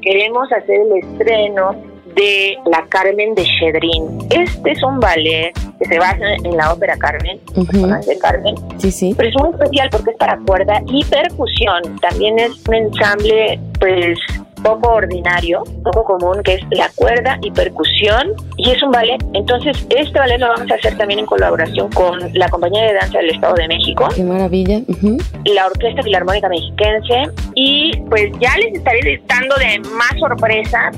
[0.01, 1.75] queremos hacer el estreno
[2.15, 4.27] de La Carmen de Chedrin.
[4.31, 8.55] Este es un ballet que se basa en la ópera Carmen, de Carmen.
[8.77, 9.13] Sí, sí.
[9.15, 11.83] Pero es muy especial porque es para cuerda y percusión.
[12.01, 14.17] También es un ensamble, pues,
[14.67, 19.17] poco ordinario, poco común, que es la cuerda y percusión, y es un ballet.
[19.33, 23.19] Entonces, este ballet lo vamos a hacer también en colaboración con la Compañía de Danza
[23.19, 24.09] del Estado de México.
[24.13, 24.81] Qué maravilla.
[25.45, 30.91] La Orquesta Filarmónica Mexiquense, y pues ya les estaré dando de más sorpresa.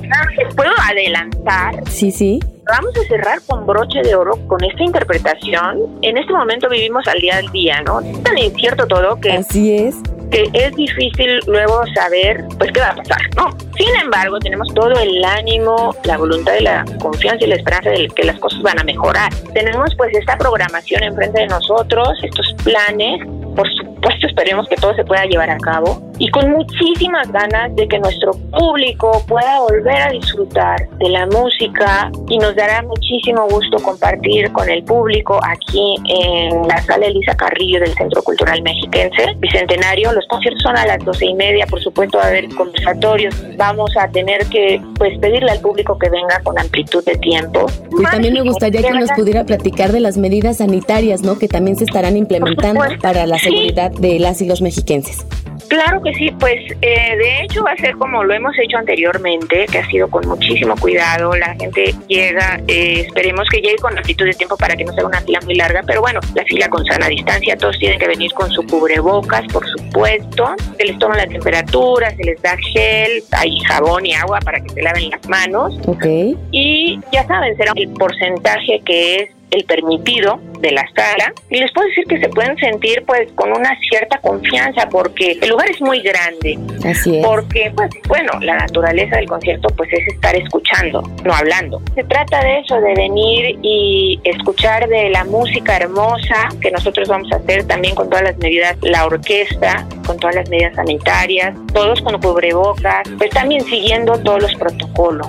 [0.56, 1.88] puedo adelantar.
[1.88, 2.40] Sí, sí.
[2.66, 5.98] Vamos a cerrar con broche de oro con esta interpretación.
[6.02, 8.00] En este momento vivimos al día al día, ¿no?
[8.00, 9.32] Es tan incierto todo que...
[9.32, 9.96] Así es
[10.30, 13.56] que es difícil luego saber pues qué va a pasar, ¿no?
[13.76, 18.08] Sin embargo, tenemos todo el ánimo, la voluntad y la confianza y la esperanza de
[18.08, 19.32] que las cosas van a mejorar.
[19.54, 23.20] Tenemos pues esta programación enfrente de nosotros, estos planes,
[23.56, 27.88] por supuesto esperemos que todo se pueda llevar a cabo y con muchísimas ganas de
[27.88, 33.78] que nuestro público pueda volver a disfrutar de la música y nos dará muchísimo gusto
[33.78, 40.12] compartir con el público aquí en la sala Elisa Carrillo del Centro Cultural Mexiquense, Bicentenario,
[40.26, 44.08] conciertos son a las doce y media, por supuesto va a haber conversatorios, vamos a
[44.08, 47.66] tener que pues pedirle al público que venga con amplitud de tiempo.
[47.98, 51.38] Y también me gustaría que nos pudiera platicar de las medidas sanitarias, ¿no?
[51.38, 55.26] Que también se estarán implementando para la seguridad de las y los mexiquenses.
[55.70, 59.66] Claro que sí, pues eh, de hecho va a ser como lo hemos hecho anteriormente,
[59.70, 64.24] que ha sido con muchísimo cuidado, la gente llega, eh, esperemos que llegue con amplitud
[64.26, 66.84] de tiempo para que no sea una fila muy larga, pero bueno, la fila con
[66.86, 71.28] sana distancia, todos tienen que venir con su cubrebocas, por supuesto, se les toma la
[71.28, 75.78] temperatura, se les da gel, hay jabón y agua para que se laven las manos.
[75.86, 76.04] Ok.
[76.50, 81.72] Y ya saben, será el porcentaje que es el permitido de la sala y les
[81.72, 85.80] puedo decir que se pueden sentir pues con una cierta confianza porque el lugar es
[85.80, 86.58] muy grande.
[86.84, 87.26] Así es.
[87.26, 91.80] Porque pues bueno, la naturaleza del concierto pues es estar escuchando, no hablando.
[91.94, 97.30] Se trata de eso, de venir y escuchar de la música hermosa que nosotros vamos
[97.32, 102.00] a hacer también con todas las medidas, la orquesta, con todas las medidas sanitarias, todos
[102.02, 105.28] con cubrebocas, pues también siguiendo todos los protocolos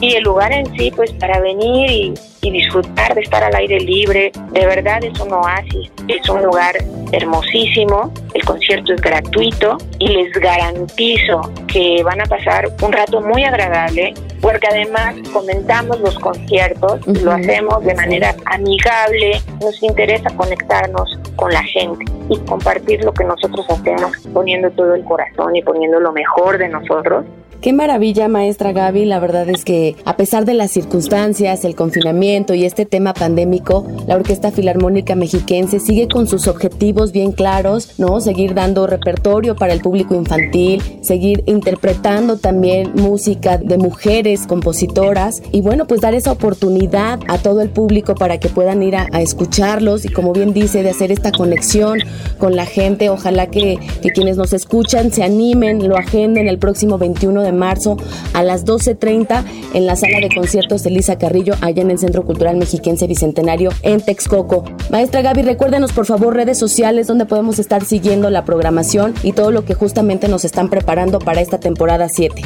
[0.00, 2.14] y el lugar en sí, pues para venir y,
[2.50, 6.74] disfrutar de estar al aire libre, de verdad es un oasis, es un lugar
[7.12, 13.44] hermosísimo, el concierto es gratuito y les garantizo que van a pasar un rato muy
[13.44, 21.52] agradable porque además comentamos los conciertos, lo hacemos de manera amigable, nos interesa conectarnos con
[21.52, 26.12] la gente y compartir lo que nosotros hacemos poniendo todo el corazón y poniendo lo
[26.12, 27.26] mejor de nosotros
[27.60, 29.04] Qué maravilla, maestra Gaby.
[29.04, 33.86] La verdad es que a pesar de las circunstancias, el confinamiento y este tema pandémico,
[34.06, 38.22] la Orquesta Filarmónica Mexiquense sigue con sus objetivos bien claros, ¿no?
[38.22, 45.60] Seguir dando repertorio para el público infantil, seguir interpretando también música de mujeres compositoras y
[45.60, 50.06] bueno, pues dar esa oportunidad a todo el público para que puedan ir a, escucharlos
[50.06, 51.98] y como bien dice, de hacer esta conexión
[52.38, 53.10] con la gente.
[53.10, 57.96] Ojalá que, que quienes nos escuchan se animen, lo agenden el próximo 21 de marzo
[58.32, 59.44] a las 12.30
[59.74, 64.00] en la sala de conciertos Elisa Carrillo, allá en el Centro Cultural Mexiquense Bicentenario en
[64.00, 64.64] Texcoco.
[64.90, 69.50] Maestra Gaby, recuérdenos por favor redes sociales donde podemos estar siguiendo la programación y todo
[69.50, 72.42] lo que justamente nos están preparando para esta temporada 7.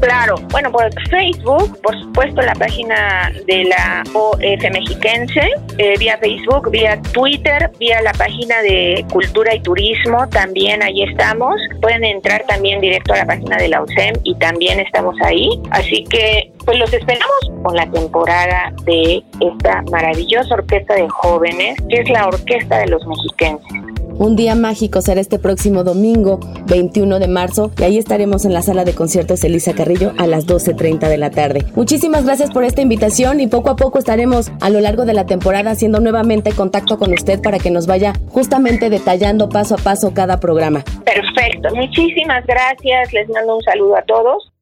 [0.00, 6.70] Claro, bueno, por Facebook, por supuesto, la página de la OF Mexiquense, eh, vía Facebook,
[6.70, 11.56] vía Twitter, vía la página de Cultura y Turismo, también ahí estamos.
[11.80, 15.60] Pueden entrar también directo a la página de la OSEM y también estamos ahí.
[15.70, 22.00] Así que, pues los esperamos con la temporada de esta maravillosa orquesta de jóvenes, que
[22.00, 23.87] es la Orquesta de los Mexiquenses.
[24.18, 28.62] Un día mágico será este próximo domingo 21 de marzo y ahí estaremos en la
[28.62, 31.64] sala de conciertos Elisa Carrillo a las 12.30 de la tarde.
[31.76, 35.26] Muchísimas gracias por esta invitación y poco a poco estaremos a lo largo de la
[35.26, 40.12] temporada haciendo nuevamente contacto con usted para que nos vaya justamente detallando paso a paso
[40.12, 40.82] cada programa.
[41.04, 44.52] Perfecto, muchísimas gracias, les mando un saludo a todos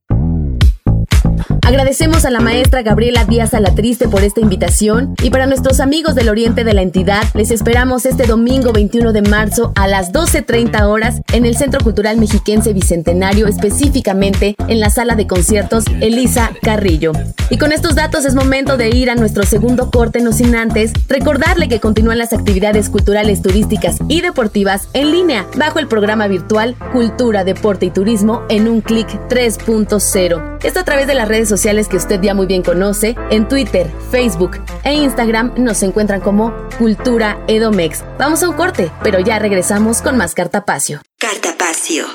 [1.66, 6.28] Agradecemos a la maestra Gabriela Díaz Alatriste por esta invitación y para nuestros amigos del
[6.28, 11.22] oriente de la entidad, les esperamos este domingo 21 de marzo a las 12.30 horas
[11.32, 17.10] en el Centro Cultural Mexiquense Bicentenario, específicamente en la sala de conciertos Elisa Carrillo.
[17.50, 20.92] Y con estos datos es momento de ir a nuestro segundo corte, no sin antes
[21.08, 26.76] recordarle que continúan las actividades culturales, turísticas y deportivas en línea bajo el programa virtual
[26.92, 30.55] Cultura, Deporte y Turismo en un clic 3.0.
[30.66, 33.14] Esto a través de las redes sociales que usted ya muy bien conoce.
[33.30, 38.02] En Twitter, Facebook e Instagram nos encuentran como Cultura Edomex.
[38.18, 41.02] Vamos a un corte, pero ya regresamos con más Cartapacio.
[41.18, 42.06] Cartapacio.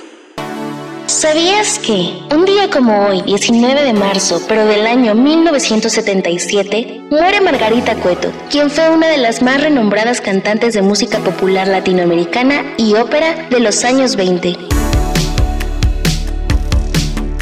[1.06, 7.96] ¿Sabías que un día como hoy, 19 de marzo, pero del año 1977, muere Margarita
[7.96, 13.48] Cueto, quien fue una de las más renombradas cantantes de música popular latinoamericana y ópera
[13.50, 14.81] de los años 20?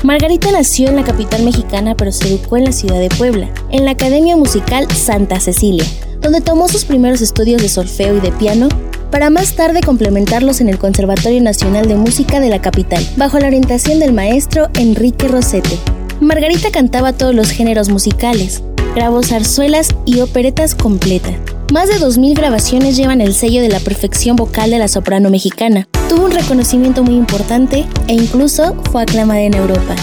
[0.09, 3.85] Margarita nació en la capital mexicana pero se educó en la ciudad de Puebla, en
[3.85, 5.85] la Academia Musical Santa Cecilia,
[6.19, 8.69] donde tomó sus primeros estudios de solfeo y de piano
[9.11, 13.45] para más tarde complementarlos en el Conservatorio Nacional de Música de la capital, bajo la
[13.45, 15.77] orientación del maestro Enrique Rosete.
[16.19, 18.63] Margarita cantaba todos los géneros musicales,
[18.95, 21.29] grabó zarzuelas y operetas completa.
[21.71, 25.87] Más de 2.000 grabaciones llevan el sello de la perfección vocal de la soprano mexicana.
[26.09, 29.95] Tuvo un reconocimiento muy importante e incluso fue aclamada en Europa.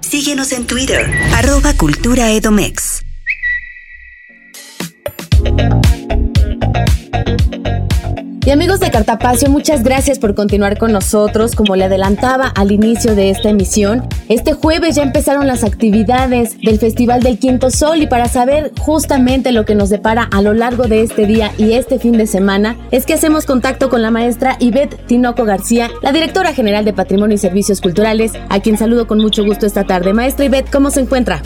[0.00, 3.02] Síguenos en Twitter, arroba Cultura Edomex.
[8.46, 11.54] Y amigos de Cartapacio, muchas gracias por continuar con nosotros.
[11.54, 16.78] Como le adelantaba al inicio de esta emisión, este jueves ya empezaron las actividades del
[16.78, 20.84] Festival del Quinto Sol y para saber justamente lo que nos depara a lo largo
[20.84, 24.56] de este día y este fin de semana, es que hacemos contacto con la maestra
[24.58, 29.18] Ivette Tinoco García, la directora general de Patrimonio y Servicios Culturales, a quien saludo con
[29.18, 30.14] mucho gusto esta tarde.
[30.14, 31.42] Maestra Ivette, ¿cómo se encuentra?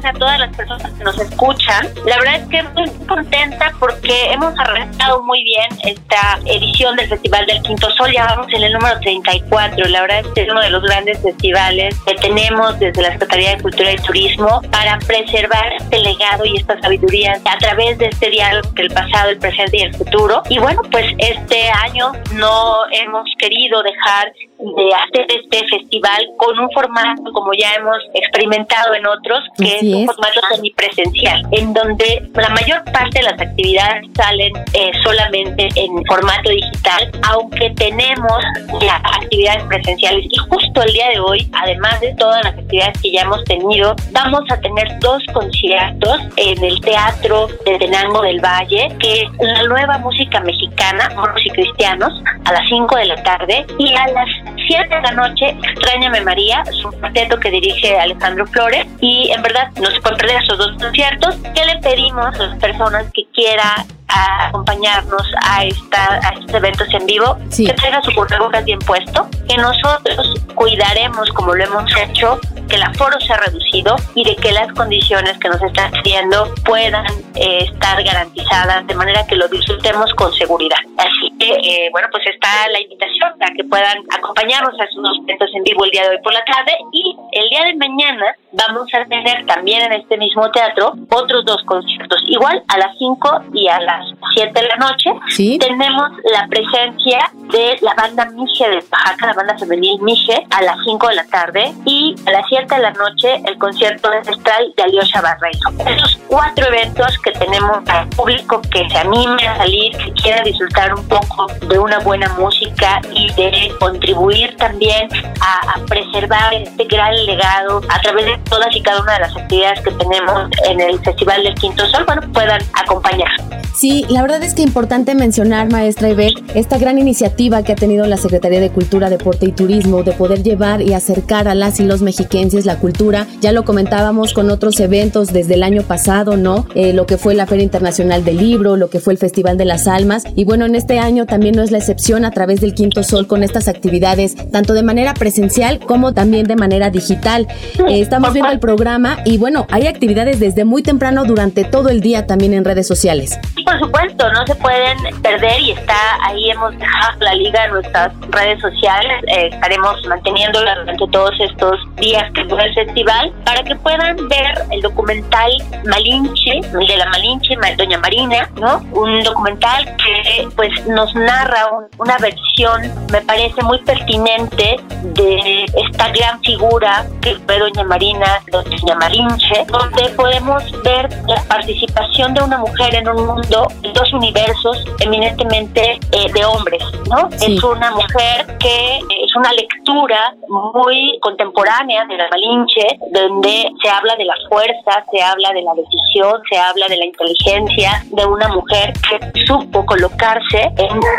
[0.00, 1.88] Tardes a todas las personas que nos escuchan.
[2.06, 7.08] La verdad es que estoy muy contenta porque hemos arrancado muy bien esta edición del
[7.08, 8.10] Festival del Quinto Sol.
[8.12, 9.88] Ya vamos en el número 34.
[9.88, 13.56] La verdad es que es uno de los grandes festivales que tenemos desde la Secretaría
[13.56, 18.30] de Cultura y Turismo para preservar este legado y esta sabiduría a través de este
[18.30, 20.42] diálogo entre el pasado, el presente y el futuro.
[20.48, 26.70] Y bueno, pues este año no hemos querido dejar de hacer este festival con un
[26.70, 32.48] formato como ya hemos experimentado en otros, que es un formato semipresencial, en donde la
[32.50, 38.38] mayor parte de las actividades salen eh, solamente en formato digital, aunque tenemos
[38.80, 40.26] ya actividades presenciales.
[40.30, 43.94] Y justo el día de hoy, además de todas las actividades que ya hemos tenido,
[44.12, 49.62] vamos a tener dos conciertos en el Teatro de Tenango del Valle, que es la
[49.64, 52.12] nueva música mexicana, moros y cristianos,
[52.44, 54.28] a las 5 de la tarde, y a las
[54.68, 59.42] 7 de la noche, Extrañame María, es un cuarteto que dirige Alejandro Flores, y en
[59.42, 61.36] verdad no se pueden perder esos dos conciertos.
[61.54, 67.06] ¿Qué le pedimos a las personas que quieran acompañarnos a, esta, a estos eventos en
[67.06, 72.40] vivo, que traiga su cubrebocas bien puesto, que nosotros cuidaremos como lo hemos hecho,
[72.70, 77.04] que el aforo sea reducido y de que las condiciones que nos están pidiendo puedan
[77.34, 80.78] eh, estar garantizadas de manera que lo disfrutemos con seguridad.
[80.96, 85.50] Así que, eh, bueno, pues está la invitación para que puedan acompañarnos a estos eventos
[85.54, 88.88] en vivo el día de hoy por la tarde y el día de mañana vamos
[88.94, 93.68] a tener también en este mismo teatro otros dos conciertos, igual a las 5 y
[93.68, 95.10] a las 7 de la noche.
[95.58, 100.76] Tenemos la presencia de la banda Mije de Oaxaca, la banda femenil Mije, a las
[100.84, 104.82] 5 de la tarde y a las 7 de la noche el concierto ancestral de
[104.82, 105.70] Aliosha Barreiro.
[105.86, 110.94] Esos cuatro eventos que tenemos al público que se anime a salir, que quiera disfrutar
[110.94, 115.08] un poco de una buena música y de contribuir también
[115.40, 119.36] a, a preservar este gran legado a través de todas y cada una de las
[119.36, 123.30] actividades que tenemos en el Festival del Quinto Sol, bueno, puedan acompañar.
[123.74, 128.04] Sí, la verdad es que importante mencionar, maestra Ivette, esta gran iniciativa que ha tenido
[128.06, 131.84] la Secretaría de Cultura, Deporte y Turismo de poder llevar y acercar a las y
[131.84, 133.28] los mexiquenses la cultura.
[133.40, 136.66] Ya lo comentábamos con otros eventos desde el año pasado, ¿no?
[136.74, 139.64] Eh, lo que fue la Feria Internacional del Libro, lo que fue el Festival de
[139.64, 140.24] las Almas.
[140.34, 143.28] Y bueno, en este año también no es la excepción a través del Quinto Sol
[143.28, 147.46] con estas actividades, tanto de manera presencial como también de manera digital.
[147.88, 152.00] Eh, estamos viendo el programa y bueno, hay actividades desde muy temprano durante todo el
[152.00, 153.38] día también en redes sociales
[153.70, 155.94] por supuesto, no se pueden perder y está
[156.24, 161.78] ahí, hemos dejado la liga en nuestras redes sociales, eh, estaremos manteniéndola durante todos estos
[162.00, 165.50] días que dura el festival para que puedan ver el documental
[165.84, 168.78] Malinche, de la Malinche, Doña Marina, ¿no?
[168.92, 172.82] Un documental que pues nos narra una versión,
[173.12, 180.08] me parece muy pertinente, de esta gran figura que fue Doña Marina, Doña Malinche, donde
[180.10, 186.44] podemos ver la participación de una mujer en un mundo dos universos eminentemente eh, de
[186.44, 187.28] hombres, ¿no?
[187.40, 194.14] Es una mujer que es una lectura muy contemporánea de la Malinche, donde se habla
[194.14, 198.46] de la fuerza, se habla de la decisión, se habla de la inteligencia de una
[198.46, 200.70] mujer que supo colocarse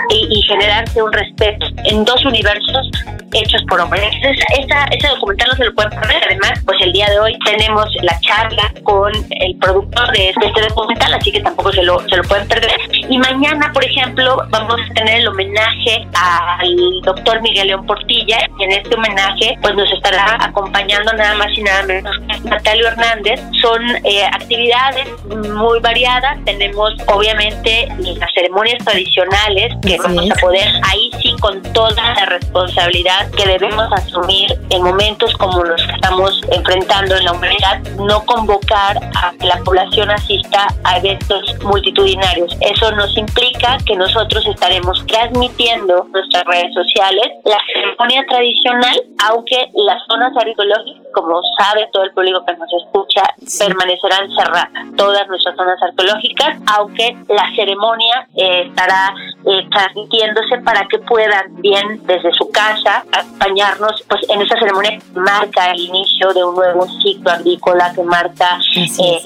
[0.09, 2.89] y, generarse un respeto en dos universos
[3.33, 4.13] hechos por hombres.
[4.23, 6.23] ese documental no se lo pueden perder.
[6.25, 11.13] Además, pues el día de hoy tenemos la charla con el productor de este documental,
[11.13, 12.71] así que tampoco se lo, se lo pueden perder.
[12.91, 18.63] Y mañana, por ejemplo, vamos a tener el homenaje al doctor Miguel León Portilla y
[18.63, 23.39] en este homenaje pues nos estará acompañando nada más y nada menos que Natalio Hernández.
[23.61, 31.11] Son eh, actividades muy variadas, tenemos obviamente las ceremonias tradicionales que vamos a poder ahí
[31.21, 37.15] sí con toda la responsabilidad que debemos asumir en momentos como los que estamos enfrentando
[37.15, 42.55] en la humanidad, no convocar a que la población asista a eventos multitudinarios.
[42.61, 50.01] Eso nos implica que nosotros estaremos transmitiendo nuestras redes sociales la ceremonia tradicional, aunque las
[50.07, 53.21] zonas arqueológicas, como sabe todo el público que nos escucha,
[53.59, 59.13] permanecerán cerradas, todas nuestras zonas arqueológicas, aunque la ceremonia eh, estará
[59.45, 65.19] eh, transmitiéndose para que puedan bien desde su casa acompañarnos pues en esa ceremonia que
[65.19, 69.19] marca el inicio de un nuevo ciclo agrícola que marca eh,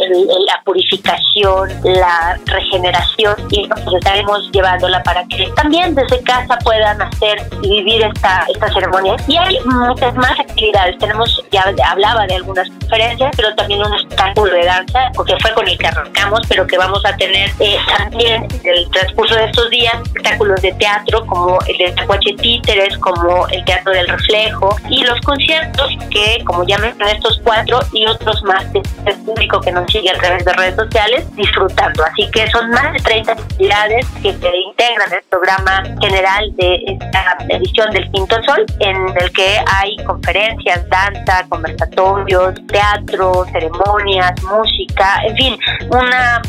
[0.47, 7.41] la purificación, la regeneración y nos estaremos llevándola para que también desde casa puedan hacer
[7.61, 9.15] y vivir esta, esta ceremonia.
[9.27, 10.97] Y hay muchas más actividades.
[11.05, 15.67] Tenemos, ya hablaba de algunas conferencias, pero también un espectáculo de danza, porque fue con
[15.67, 19.69] el que arrancamos, pero que vamos a tener eh, también en el transcurso de estos
[19.69, 25.03] días espectáculos de teatro como el de Tacuache Títeres, como el Teatro del Reflejo y
[25.03, 28.83] los conciertos que, como ya mencioné, estos cuatro y otros más del
[29.25, 32.03] público que nos sigue a través de redes sociales disfrutando.
[32.03, 36.83] Así que son más de 30 actividades que se integran en el programa general de
[36.87, 45.21] esta edición del Quinto Sol, en el que hay conferencias, danza, conversatorios, teatro, ceremonias, música,
[45.25, 45.57] en fin,
[45.89, 46.41] una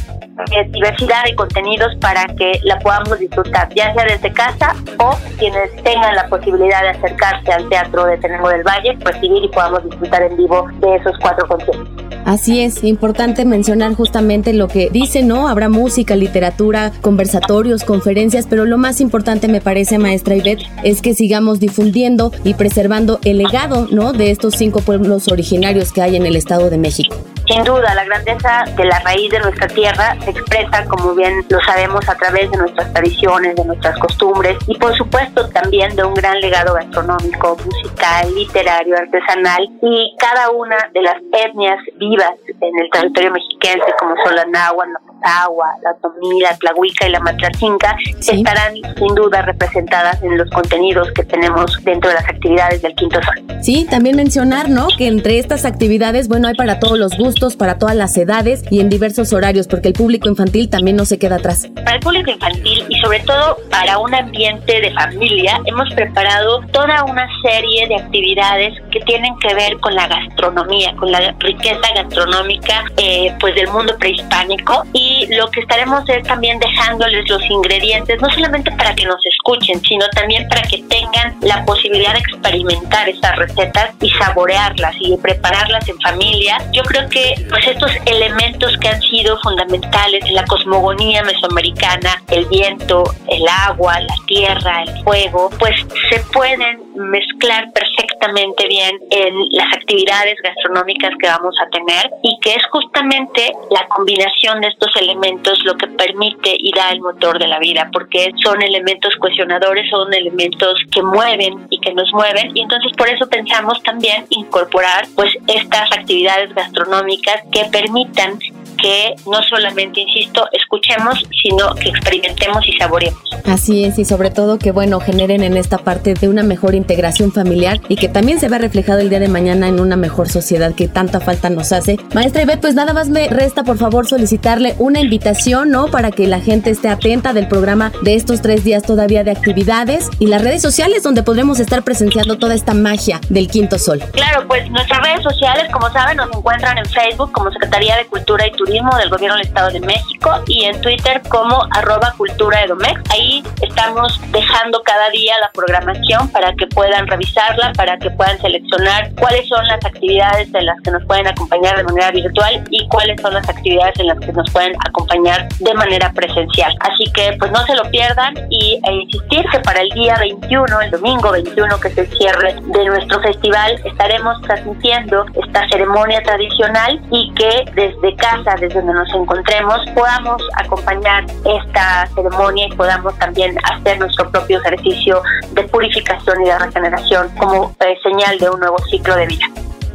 [0.71, 6.15] diversidad de contenidos para que la podamos disfrutar, ya sea desde casa o quienes tengan
[6.15, 10.37] la posibilidad de acercarse al Teatro de Tenango del Valle, recibir y podamos disfrutar en
[10.37, 11.89] vivo de esos cuatro conciertos.
[12.27, 15.47] Así es, importante mencionar justamente lo que dice, ¿no?
[15.47, 21.15] Habrá música, literatura, conversatorios, conferencias, pero lo más importante me parece, maestra Ivette, es que
[21.15, 24.13] sigamos difundiendo y preservando el legado, ¿no?
[24.13, 27.17] De estos cinco pueblos originarios que hay en el Estado de México.
[27.47, 31.61] Sin duda, la grandeza de la raíz de nuestra tierra se expresa, como bien lo
[31.61, 36.15] sabemos, a través de nuestras tradiciones, de nuestras costumbres y, por supuesto, también de un
[36.15, 42.91] gran legado gastronómico, musical, literario, artesanal y cada una de las etnias vivas en el
[42.91, 44.91] territorio mexiquense, como son la náhuatl,
[45.23, 50.51] la agua, la tomí, la tlahuica y la matlacinca, estarán sin duda representadas en los
[50.51, 53.63] contenidos que tenemos dentro de las actividades del Quinto Sol.
[53.63, 54.89] Sí, también mencionar, ¿no?
[54.99, 58.81] Que entre estas actividades, bueno, hay para todos los gustos para todas las edades y
[58.81, 61.69] en diversos horarios, porque el público infantil también no se queda atrás.
[61.75, 67.05] Para el público infantil y sobre todo para un ambiente de familia, hemos preparado toda
[67.05, 72.85] una serie de actividades que tienen que ver con la gastronomía, con la riqueza gastronómica
[72.97, 78.31] eh, pues del mundo prehispánico y lo que estaremos es también dejándoles los ingredientes, no
[78.31, 83.37] solamente para que nos escuchen, sino también para que tengan la posibilidad de experimentar esas
[83.37, 86.59] recetas y saborearlas y prepararlas en familia.
[86.73, 93.05] Yo creo que pues estos elementos que han sido fundamentales la cosmogonía mesoamericana, el viento,
[93.29, 95.75] el agua, la tierra, el fuego, pues
[96.11, 102.51] se pueden mezclar perfectamente bien en las actividades gastronómicas que vamos a tener y que
[102.51, 107.49] es justamente la combinación de estos elementos lo que permite y da el motor de
[107.49, 112.63] la vida, porque son elementos cuestionadores, son elementos que mueven y que nos mueven y
[112.63, 118.39] entonces por eso pensamos también incorporar pues estas actividades gastronómicas que permitan
[118.87, 123.21] que no solamente, insisto, escuchemos, sino que experimentemos y saboreemos.
[123.45, 127.33] Así es, y sobre todo que, bueno, generen en esta parte de una mejor integración
[127.33, 130.73] familiar y que también se vea reflejado el día de mañana en una mejor sociedad
[130.73, 131.99] que tanta falta nos hace.
[132.15, 135.89] Maestra Ivette, pues nada más me resta, por favor, solicitarle una invitación, ¿no?
[135.89, 140.11] Para que la gente esté atenta del programa de estos tres días todavía de actividades
[140.21, 144.01] y las redes sociales donde podremos estar presenciando toda esta magia del Quinto Sol.
[144.13, 148.47] Claro, pues nuestras redes sociales, como saben, nos encuentran en Facebook como Secretaría de Cultura
[148.47, 153.01] y Turismo del Gobierno del Estado de México y en Twitter como arroba cultura edomex.
[153.11, 159.11] Ahí estamos dejando cada día la programación para que puedan revisarla, para que puedan seleccionar
[159.15, 163.19] cuáles son las actividades en las que nos pueden acompañar de manera virtual y cuáles
[163.23, 166.77] son las actividades en las que nos pueden acompañar de manera presencial.
[166.81, 170.81] Así que pues no se lo pierdan y e insistir que para el día 21,
[170.83, 177.01] el domingo 21 que es el cierre de nuestro festival, estaremos transmitiendo esta ceremonia tradicional
[177.11, 183.57] y que desde casa, desde donde nos encontremos, podamos acompañar esta ceremonia y podamos también
[183.65, 188.79] hacer nuestro propio ejercicio de purificación y de regeneración como eh, señal de un nuevo
[188.91, 189.47] ciclo de vida.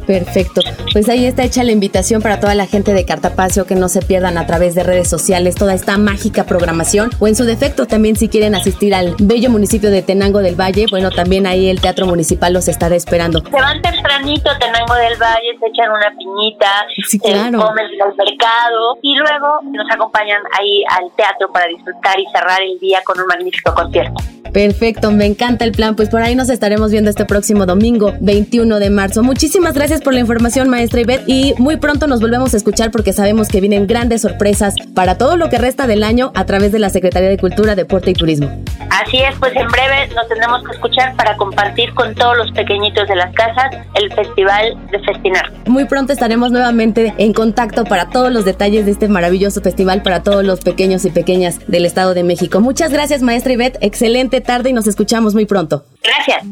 [0.06, 0.60] Perfecto.
[0.92, 4.02] Pues ahí está hecha la invitación para toda la gente de Cartapacio que no se
[4.02, 8.16] pierdan a través de redes sociales toda esta mágica programación o en su defecto también
[8.16, 12.06] si quieren asistir al bello municipio de Tenango del Valle, bueno, también ahí el Teatro
[12.06, 13.42] Municipal los estará esperando.
[13.42, 17.60] Se van tempranito a Tenango del Valle, se echan una piñita, sí, claro.
[17.60, 22.60] se comen al mercado y luego nos acompañan ahí al teatro para disfrutar y cerrar
[22.62, 24.22] el día con un magnífico concierto.
[24.52, 25.96] Perfecto, me encanta el plan.
[25.96, 29.22] Pues por ahí nos estaremos viendo este próximo domingo, 21 de marzo.
[29.22, 33.12] Muchísimas gracias por la información, maestra Ivette, y muy pronto nos volvemos a escuchar porque
[33.12, 36.78] sabemos que vienen grandes sorpresas para todo lo que resta del año a través de
[36.78, 38.50] la Secretaría de Cultura, Deporte y Turismo.
[38.90, 43.08] Así es, pues en breve nos tendremos que escuchar para compartir con todos los pequeñitos
[43.08, 45.52] de las casas el Festival de Festinar.
[45.66, 50.22] Muy pronto estaremos nuevamente en contacto para todos los detalles de este maravilloso festival para
[50.22, 52.60] todos los pequeños y pequeñas del Estado de México.
[52.60, 53.78] Muchas gracias, maestra Ivette.
[53.80, 55.84] Excelente tarde y nos escuchamos muy pronto.
[56.02, 56.44] Gracias.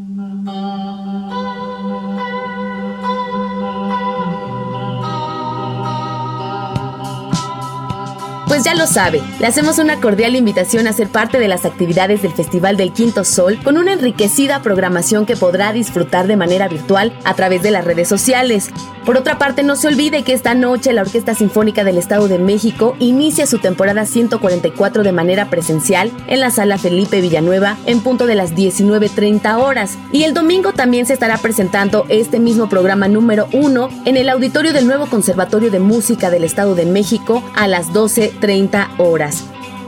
[8.51, 12.23] Pues ya lo sabe, le hacemos una cordial invitación a ser parte de las actividades
[12.23, 17.17] del Festival del Quinto Sol con una enriquecida programación que podrá disfrutar de manera virtual
[17.23, 18.71] a través de las redes sociales.
[19.07, 22.39] Por otra parte, no se olvide que esta noche la Orquesta Sinfónica del Estado de
[22.39, 28.27] México inicia su temporada 144 de manera presencial en la Sala Felipe Villanueva en punto
[28.27, 29.97] de las 19.30 horas.
[30.13, 34.73] Y el domingo también se estará presentando este mismo programa número 1 en el auditorio
[34.73, 39.45] del nuevo Conservatorio de Música del Estado de México a las 12 30 horas.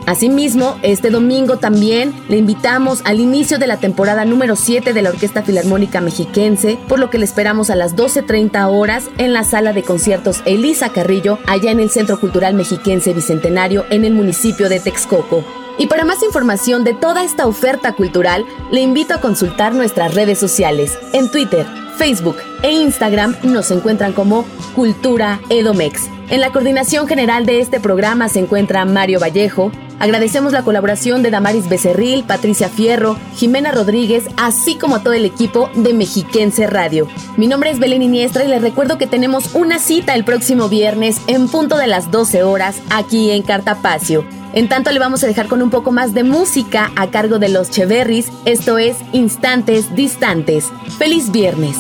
[0.07, 5.11] Asimismo, este domingo también le invitamos al inicio de la temporada número 7 de la
[5.11, 9.73] Orquesta Filarmónica Mexiquense, por lo que le esperamos a las 12.30 horas en la sala
[9.73, 14.81] de conciertos Elisa Carrillo, allá en el Centro Cultural Mexiquense Bicentenario, en el municipio de
[14.81, 15.45] Texcoco.
[15.79, 20.39] Y para más información de toda esta oferta cultural, le invito a consultar nuestras redes
[20.39, 20.99] sociales.
[21.13, 24.45] En Twitter, Facebook e Instagram nos encuentran como
[24.75, 26.09] Cultura Edomex.
[26.33, 29.71] En la coordinación general de este programa se encuentra Mario Vallejo.
[29.99, 35.27] Agradecemos la colaboración de Damaris Becerril, Patricia Fierro, Jimena Rodríguez, así como a todo el
[35.27, 37.07] equipo de Mexiquense Radio.
[37.37, 41.21] Mi nombre es Belén Iniestra y les recuerdo que tenemos una cita el próximo viernes
[41.27, 44.25] en punto de las 12 horas aquí en Cartapacio.
[44.55, 47.51] En tanto le vamos a dejar con un poco más de música a cargo de
[47.51, 50.73] los Cheverris, esto es Instantes Distantes.
[50.97, 51.77] ¡Feliz viernes!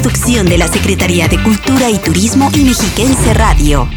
[0.00, 3.88] Producción de la Secretaría de Cultura y Turismo y Mexiquense Radio.